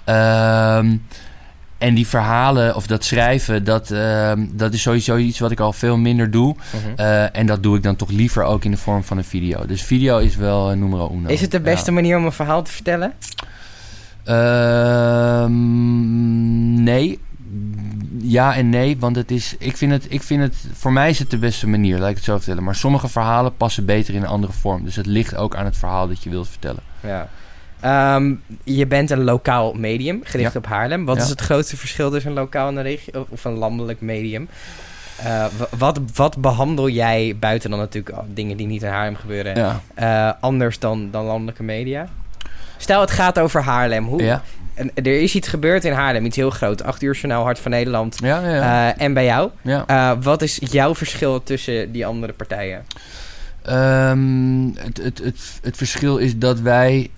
Ehm, 0.06 0.96
en 1.84 1.94
die 1.94 2.08
verhalen, 2.08 2.76
of 2.76 2.88
dat 2.88 3.04
schrijven, 3.04 3.64
dat, 3.64 3.92
ehm, 3.92 4.46
dat 4.52 4.74
is 4.74 4.82
sowieso 4.82 5.18
iets 5.18 5.40
wat 5.40 5.52
ik 5.52 5.60
al 5.60 5.74
veel 5.74 5.98
minder 5.98 6.32
doe. 6.32 6.56
Mhm. 6.56 6.94
Eh, 6.96 7.38
en 7.38 7.46
dat 7.46 7.64
doe 7.64 7.78
ik 7.78 7.84
dan 7.84 7.96
toch 7.96 8.10
liever 8.10 8.44
ook 8.44 8.66
in 8.66 8.72
de 8.72 8.78
vorm 8.78 9.04
van 9.04 9.18
een 9.18 9.24
video. 9.24 9.66
Dus 9.66 9.84
video 9.84 10.18
is 10.18 10.36
wel 10.36 10.72
uh, 10.72 10.78
numero 10.78 11.12
uno. 11.14 11.30
Is 11.30 11.42
het 11.42 11.52
de 11.52 11.60
beste 11.60 11.90
Ja. 11.90 11.96
manier 11.96 12.18
om 12.18 12.26
een 12.26 12.32
verhaal 12.32 12.64
te 12.64 12.72
vertellen? 12.72 13.14
Ehm, 15.54 16.84
nee. 16.84 17.20
Ja 18.22 18.56
en 18.56 18.70
nee, 18.70 18.98
want 19.00 19.16
het 19.16 19.32
is, 19.32 19.56
ik, 19.60 19.78
vind 19.78 19.92
het, 19.92 20.06
ik 20.10 20.24
vind 20.24 20.42
het, 20.42 20.56
voor 20.74 20.94
mij 20.94 21.10
is 21.10 21.20
het 21.20 21.30
de 21.30 21.38
beste 21.38 21.68
manier, 21.68 22.00
laat 22.00 22.10
ik 22.10 22.16
het 22.16 22.24
zo 22.24 22.36
vertellen. 22.38 22.64
Maar 22.64 22.76
sommige 22.76 23.08
verhalen 23.08 23.58
passen 23.58 23.86
beter 23.86 24.14
in 24.14 24.22
een 24.22 24.28
andere 24.28 24.54
vorm. 24.54 24.84
Dus 24.84 24.96
het 24.96 25.06
ligt 25.06 25.36
ook 25.36 25.56
aan 25.56 25.66
het 25.66 25.78
verhaal 25.78 26.08
dat 26.08 26.24
je 26.24 26.30
wilt 26.30 26.48
vertellen. 26.48 26.84
Ja. 27.00 27.30
Ehm, 27.84 28.34
je 28.64 28.88
bent 28.88 29.10
een 29.12 29.24
lokaal 29.24 29.74
medium, 29.74 30.20
gericht 30.24 30.54
Ja. 30.54 30.60
op 30.60 30.66
Haarlem. 30.66 31.06
Wat 31.06 31.16
Ja. 31.18 31.24
is 31.24 31.30
het 31.30 31.42
grootste 31.42 31.78
verschil 31.78 32.12
tussen 32.12 32.32
een 32.32 32.38
lokaal 32.38 32.68
en 32.68 32.76
een 32.76 32.84
regio 32.84 33.26
of 33.30 33.46
een 33.46 33.54
landelijk 33.58 34.02
medium? 34.02 34.48
Eh, 35.24 35.46
wa- 35.58 35.68
wat, 35.78 36.00
wat 36.16 36.38
behandel 36.38 36.90
jij 36.90 37.36
buiten 37.40 37.70
dan 37.70 37.80
natuurlijk 37.80 38.16
al 38.16 38.26
dingen 38.28 38.58
die 38.58 38.68
niet 38.68 38.82
in 38.84 38.90
Haarlem 38.90 39.16
gebeuren, 39.16 39.56
Ja. 39.56 39.82
eh, 39.96 40.42
anders 40.42 40.80
dan, 40.80 41.08
dan 41.12 41.26
landelijke 41.26 41.64
media? 41.64 42.08
Stel 42.78 43.02
het 43.02 43.12
gaat 43.12 43.40
over 43.40 43.62
Haarlem. 43.64 44.06
Hoe, 44.06 44.24
Ja. 44.24 44.42
en, 44.74 44.92
er 44.96 45.22
is 45.22 45.36
iets 45.36 45.48
gebeurd 45.48 45.86
in 45.86 45.92
Haarlem, 45.94 46.26
iets 46.26 46.36
heel 46.36 46.50
groot. 46.50 46.84
8 46.84 47.02
uur 47.02 47.14
journaal, 47.16 47.44
Hart 47.44 47.60
van 47.60 47.72
Nederland. 47.72 48.18
Ja. 48.24 48.42
Eh, 48.96 49.04
en 49.04 49.14
bij 49.14 49.26
jou. 49.26 49.50
wat 50.22 50.42
is 50.42 50.60
jouw 50.62 50.96
verschil 50.96 51.44
tussen 51.44 51.92
die 51.92 52.06
andere 52.06 52.34
partijen? 52.34 52.86
Ehm, 53.62 54.66
het, 54.76 54.98
het, 54.98 55.18
het, 55.24 55.40
het 55.62 55.78
verschil 55.78 56.18
is 56.18 56.38
dat 56.38 56.60
wij 56.60 57.10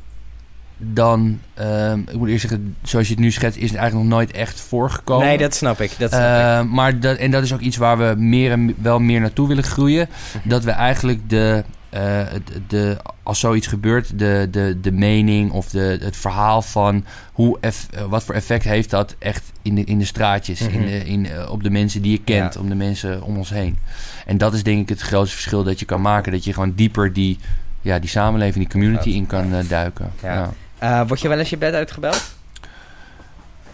dan, 0.78 1.40
ehm, 1.54 2.00
ik 2.00 2.16
moet 2.16 2.30
eerst 2.30 2.42
zeggen, 2.48 2.76
zoals 2.84 3.08
je 3.08 3.14
het 3.14 3.22
nu 3.24 3.32
schetst, 3.32 3.58
is 3.58 3.70
het 3.70 3.78
eigenlijk 3.80 4.10
nog 4.10 4.18
nooit 4.18 4.32
echt 4.32 4.60
voorgekomen. 4.60 5.28
Nee, 5.28 5.38
dat 5.38 5.56
snap 5.56 5.82
ik. 5.82 5.92
Dat 5.98 6.10
snap 6.12 6.22
ik. 6.24 6.28
Ehm, 6.28 6.70
maar 6.70 7.00
dat, 7.00 7.18
en 7.18 7.32
dat 7.32 7.44
is 7.44 7.54
ook 7.54 7.60
iets 7.60 7.78
waar 7.78 7.98
we 7.98 8.14
meer 8.18 8.52
en 8.52 8.76
wel 8.82 9.00
meer 9.00 9.20
naartoe 9.22 9.48
willen 9.48 9.64
groeien. 9.64 10.08
Mhm. 10.38 10.50
Dat 10.50 10.64
we 10.64 10.72
eigenlijk 10.72 11.30
de, 11.30 11.64
eh, 11.90 12.02
de, 12.46 12.62
de, 12.68 12.98
als 13.24 13.40
zoiets 13.40 13.68
gebeurt, 13.68 14.20
de, 14.20 14.48
de, 14.52 14.78
de 14.82 14.92
mening 14.92 15.52
of 15.52 15.70
de, 15.70 15.98
het 16.02 16.18
verhaal 16.18 16.62
van 16.62 17.06
hoe 17.34 17.58
eff- 17.62 17.88
eh, 17.94 18.04
wat 18.04 18.24
voor 18.24 18.36
effect 18.36 18.64
heeft 18.64 18.90
dat 18.90 19.16
echt 19.20 19.52
in 19.62 19.76
de, 19.76 19.84
in 19.84 19.98
de 20.00 20.06
straatjes, 20.06 20.62
in 20.62 20.80
Mhm. 20.80 20.86
de, 20.86 21.06
in, 21.06 21.26
eh, 21.30 21.52
op 21.52 21.64
de 21.64 21.70
mensen 21.70 22.02
die 22.02 22.12
je 22.12 22.22
kent, 22.24 22.54
Ja. 22.54 22.60
om 22.60 22.70
de 22.70 22.76
mensen 22.76 23.24
om 23.24 23.38
ons 23.38 23.50
heen. 23.50 23.78
En 24.26 24.38
dat 24.38 24.54
is 24.54 24.64
denk 24.64 24.82
ik 24.82 24.90
het 24.90 25.02
grootste 25.02 25.36
verschil 25.36 25.64
dat 25.64 25.80
je 25.80 25.86
kan 25.86 26.02
maken. 26.02 26.32
Dat 26.32 26.44
je 26.44 26.54
gewoon 26.54 26.74
dieper 26.76 27.14
die, 27.14 27.38
ja, 27.82 28.00
die 28.00 28.10
samenleving, 28.10 28.64
die 28.70 28.80
community 28.80 29.10
in 29.10 29.28
kan 29.28 29.54
duiken. 29.68 30.12
Ja. 30.22 30.34
Ja. 30.34 30.54
Eh, 30.86 31.02
word 31.08 31.22
je 31.22 31.28
wel 31.28 31.38
eens 31.40 31.50
je 31.50 31.58
bed 31.58 31.74
uitgebeld? 31.74 32.24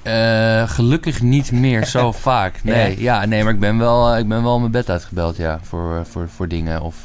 Eh, 0.01 0.69
gelukkig 0.69 1.21
niet 1.21 1.51
meer 1.51 1.85
zo 1.85 2.11
vaak. 2.29 2.59
Nee, 2.63 3.01
ja. 3.01 3.25
nee 3.25 3.43
maar 3.43 3.53
ik 3.53 3.59
ben 3.59 3.77
wel, 3.77 4.13
eh, 4.13 4.19
ik 4.19 4.27
ben 4.27 4.43
wel 4.43 4.59
mijn 4.59 4.71
bed 4.71 4.89
uitgebeld, 4.89 5.37
ja, 5.37 5.59
voor, 5.63 6.05
voor, 6.11 6.29
voor 6.35 6.47
dingen. 6.47 6.81
Of, 6.81 6.95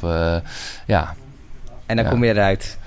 ja. 0.85 1.13
En 1.85 1.95
dan 1.95 2.05
Ja. 2.05 2.11
kom 2.11 2.23
je 2.23 2.29
eruit. 2.31 2.77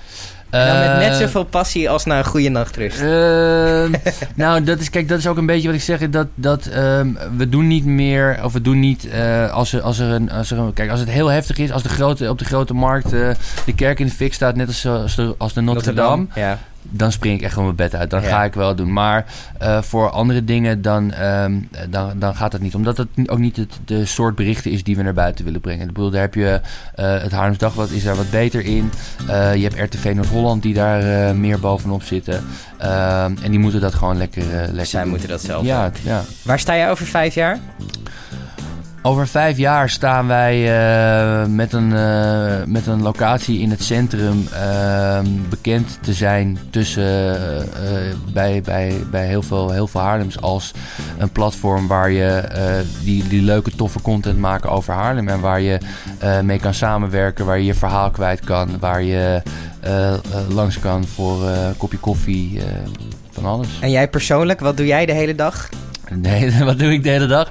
En 0.51 0.67
dan 0.67 0.79
met 0.99 1.09
net 1.09 1.17
zoveel 1.17 1.45
passie 1.45 1.91
als 1.91 2.05
na 2.05 2.19
een 2.19 2.25
goede 2.25 2.49
nachtrust. 2.49 3.01
Ehm, 3.01 3.93
nou, 4.43 4.65
dat 4.65 4.81
is, 4.81 4.91
kijk, 4.91 5.09
dat 5.09 5.19
is 5.19 5.27
ook 5.27 5.37
een 5.37 5.47
beetje 5.47 5.67
wat 5.69 5.77
ik 5.77 5.83
zeg. 5.83 6.11
Dat, 6.11 6.27
dat 6.35 6.67
ehm, 6.67 7.09
we 7.37 7.49
doen 7.49 7.67
niet 7.67 7.85
meer, 7.85 8.41
of 8.45 8.53
we 8.53 8.61
doen 8.61 8.81
niet 8.81 9.09
als, 9.53 9.73
er, 9.73 9.81
als, 9.81 9.99
er 9.99 10.09
een, 10.11 10.31
als 10.31 10.51
er 10.51 10.59
een. 10.59 10.73
Kijk, 10.73 10.91
als 10.91 11.01
het 11.01 11.11
heel 11.11 11.29
heftig 11.29 11.59
is, 11.59 11.73
als 11.73 11.83
de 11.83 11.89
grote, 11.89 12.29
op 12.29 12.39
de 12.39 12.45
grote 12.45 12.75
markt 12.75 13.11
de 13.11 13.37
kerk 13.77 14.01
in 14.01 14.07
de 14.07 14.13
fik 14.13 14.35
staat, 14.35 14.57
net 14.57 14.67
als, 14.67 14.87
als 14.87 15.15
de, 15.15 15.35
als 15.39 15.53
de 15.53 15.61
Notre, 15.61 15.93
Dame, 15.93 16.27
Ja. 16.35 16.59
Dan 16.83 17.13
spring 17.13 17.35
ik 17.37 17.43
echt 17.43 17.53
gewoon 17.53 17.65
mijn 17.75 17.91
bed 17.91 18.01
uit. 18.01 18.11
Dan 18.11 18.23
Ja. 18.23 18.29
ga 18.29 18.45
ik 18.45 18.55
wel 18.55 18.75
doen. 18.75 18.93
Maar 18.93 19.25
eh, 19.59 19.83
voor 19.83 20.11
andere 20.11 20.45
dingen, 20.45 20.83
dan, 20.83 21.13
ehm, 21.13 21.55
dan, 21.91 22.19
dan 22.19 22.35
gaat 22.37 22.51
dat 22.53 22.61
niet. 22.61 22.75
Omdat 22.75 22.97
het 22.97 23.09
ook 23.27 23.39
niet 23.39 23.57
het, 23.57 23.79
de 23.85 24.05
soort 24.05 24.35
berichten 24.35 24.71
is 24.71 24.83
die 24.85 24.97
we 24.97 25.03
naar 25.03 25.15
buiten 25.15 25.45
willen 25.45 25.61
brengen. 25.61 25.87
Ik 25.89 25.93
bedoel, 25.93 26.11
daar 26.11 26.21
heb 26.21 26.35
je 26.35 26.61
eh, 26.95 27.23
het 27.23 27.33
Haarlems 27.33 27.59
Dagblad 27.59 27.91
is 27.91 28.03
daar 28.05 28.17
wat 28.17 28.31
beter 28.31 28.65
in. 28.65 28.91
Eh, 29.29 29.55
je 29.55 29.69
hebt 29.69 29.95
RTV 29.95 30.13
Noord-Holland 30.15 30.63
die 30.63 30.75
daar 30.75 31.37
meer 31.37 31.61
bovenop 31.61 32.03
zitten. 32.03 32.45
Ehm, 32.79 33.33
en 33.43 33.51
die 33.51 33.59
moeten 33.59 33.81
dat 33.81 33.95
gewoon 33.95 34.17
lekker, 34.17 34.43
lekker 34.67 34.87
Zij 34.87 35.01
doen. 35.01 35.11
moeten 35.11 35.29
dat 35.29 35.41
zelf 35.41 35.65
Ja, 35.65 35.85
doen. 35.91 36.01
ja. 36.03 36.23
Waar 36.43 36.59
sta 36.59 36.73
je 36.75 36.89
over 36.89 37.07
vijf 37.07 37.35
jaar? 37.35 37.59
Over 39.03 39.29
vijf 39.29 39.57
jaar 39.57 39.91
staan 39.91 40.27
wij 40.27 40.57
eh, 40.61 41.47
met, 41.47 41.73
een, 41.73 41.97
eh, 41.97 42.65
met 42.67 42.87
een 42.87 43.03
locatie 43.03 43.61
in 43.61 43.71
het 43.71 43.83
centrum 43.83 44.49
ehm, 44.53 45.27
bekend 45.49 45.99
te 46.03 46.13
zijn 46.13 46.59
tussen, 46.71 47.37
eh, 47.75 48.15
bij, 48.33 48.63
bij, 48.63 49.05
bij 49.11 49.27
heel, 49.27 49.43
veel, 49.43 49.71
heel 49.71 49.87
veel 49.87 50.01
Haarlems 50.01 50.41
als 50.41 50.73
een 51.19 51.31
platform 51.31 51.87
waar 51.87 52.11
je 52.11 52.45
die, 53.05 53.29
die 53.29 53.43
leuke 53.43 53.71
toffe 53.71 54.03
content 54.03 54.39
maken 54.39 54.71
over 54.71 54.95
Haarlem 54.95 55.29
en 55.29 55.41
waar 55.41 55.61
je 55.61 55.79
mee 56.43 56.59
kan 56.59 56.75
samenwerken, 56.75 57.47
waar 57.47 57.59
je 57.59 57.65
je 57.65 57.75
verhaal 57.75 58.11
kwijt 58.11 58.41
kan, 58.41 58.79
waar 58.79 59.03
je 59.03 59.43
langs 60.49 60.79
kan 60.79 61.05
voor 61.07 61.49
een 61.49 61.77
kopje 61.77 61.99
koffie, 61.99 62.61
van 63.31 63.45
alles. 63.45 63.69
En 63.81 63.91
jij 63.91 64.09
persoonlijk, 64.09 64.61
wat 64.61 64.77
doe 64.77 64.87
jij 64.87 65.07
de 65.07 65.13
hele 65.13 65.35
dag? 65.35 65.69
Hele- 66.23 66.65
wat 66.71 66.79
doe 66.79 66.93
ik 66.93 67.03
de 67.03 67.09
hele 67.09 67.27
dag? 67.27 67.51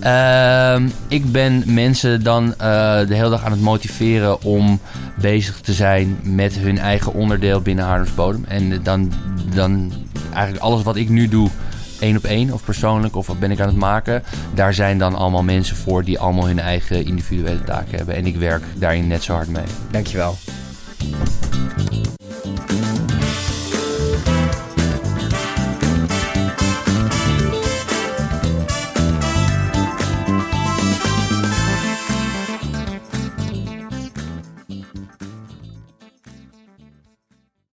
Ehm, 0.00 0.88
ik 1.08 1.32
ben 1.32 1.62
mensen 1.66 2.22
dan 2.22 2.52
eh, 2.52 2.58
de 3.06 3.14
hele 3.14 3.30
dag 3.30 3.44
aan 3.44 3.50
het 3.50 3.60
motiveren 3.60 4.42
om 4.42 4.80
bezig 5.20 5.60
te 5.60 5.72
zijn 5.72 6.18
met 6.22 6.52
hun 6.54 6.78
eigen 6.78 7.14
onderdeel 7.14 7.60
binnen 7.60 7.84
Haarlems 7.84 8.14
Bodem. 8.14 8.44
En 8.48 8.82
dan, 8.82 9.12
dan 9.54 9.92
eigenlijk 10.32 10.64
alles 10.64 10.82
wat 10.82 10.96
ik 10.96 11.08
nu 11.08 11.28
doe, 11.28 11.48
één 12.00 12.16
op 12.16 12.24
één 12.24 12.52
of 12.52 12.64
persoonlijk 12.64 13.16
of 13.16 13.26
wat 13.26 13.38
ben 13.38 13.50
ik 13.50 13.60
aan 13.60 13.68
het 13.68 13.76
maken. 13.76 14.22
Daar 14.54 14.74
zijn 14.74 14.98
dan 14.98 15.14
allemaal 15.14 15.42
mensen 15.42 15.76
voor 15.76 16.04
die 16.04 16.18
allemaal 16.18 16.46
hun 16.46 16.58
eigen 16.58 17.04
individuele 17.04 17.64
taken 17.64 17.96
hebben. 17.96 18.14
En 18.14 18.26
ik 18.26 18.36
werk 18.36 18.62
daarin 18.78 19.06
net 19.06 19.22
zo 19.22 19.34
hard 19.34 19.48
mee. 19.48 19.64
Dankjewel. 19.90 20.36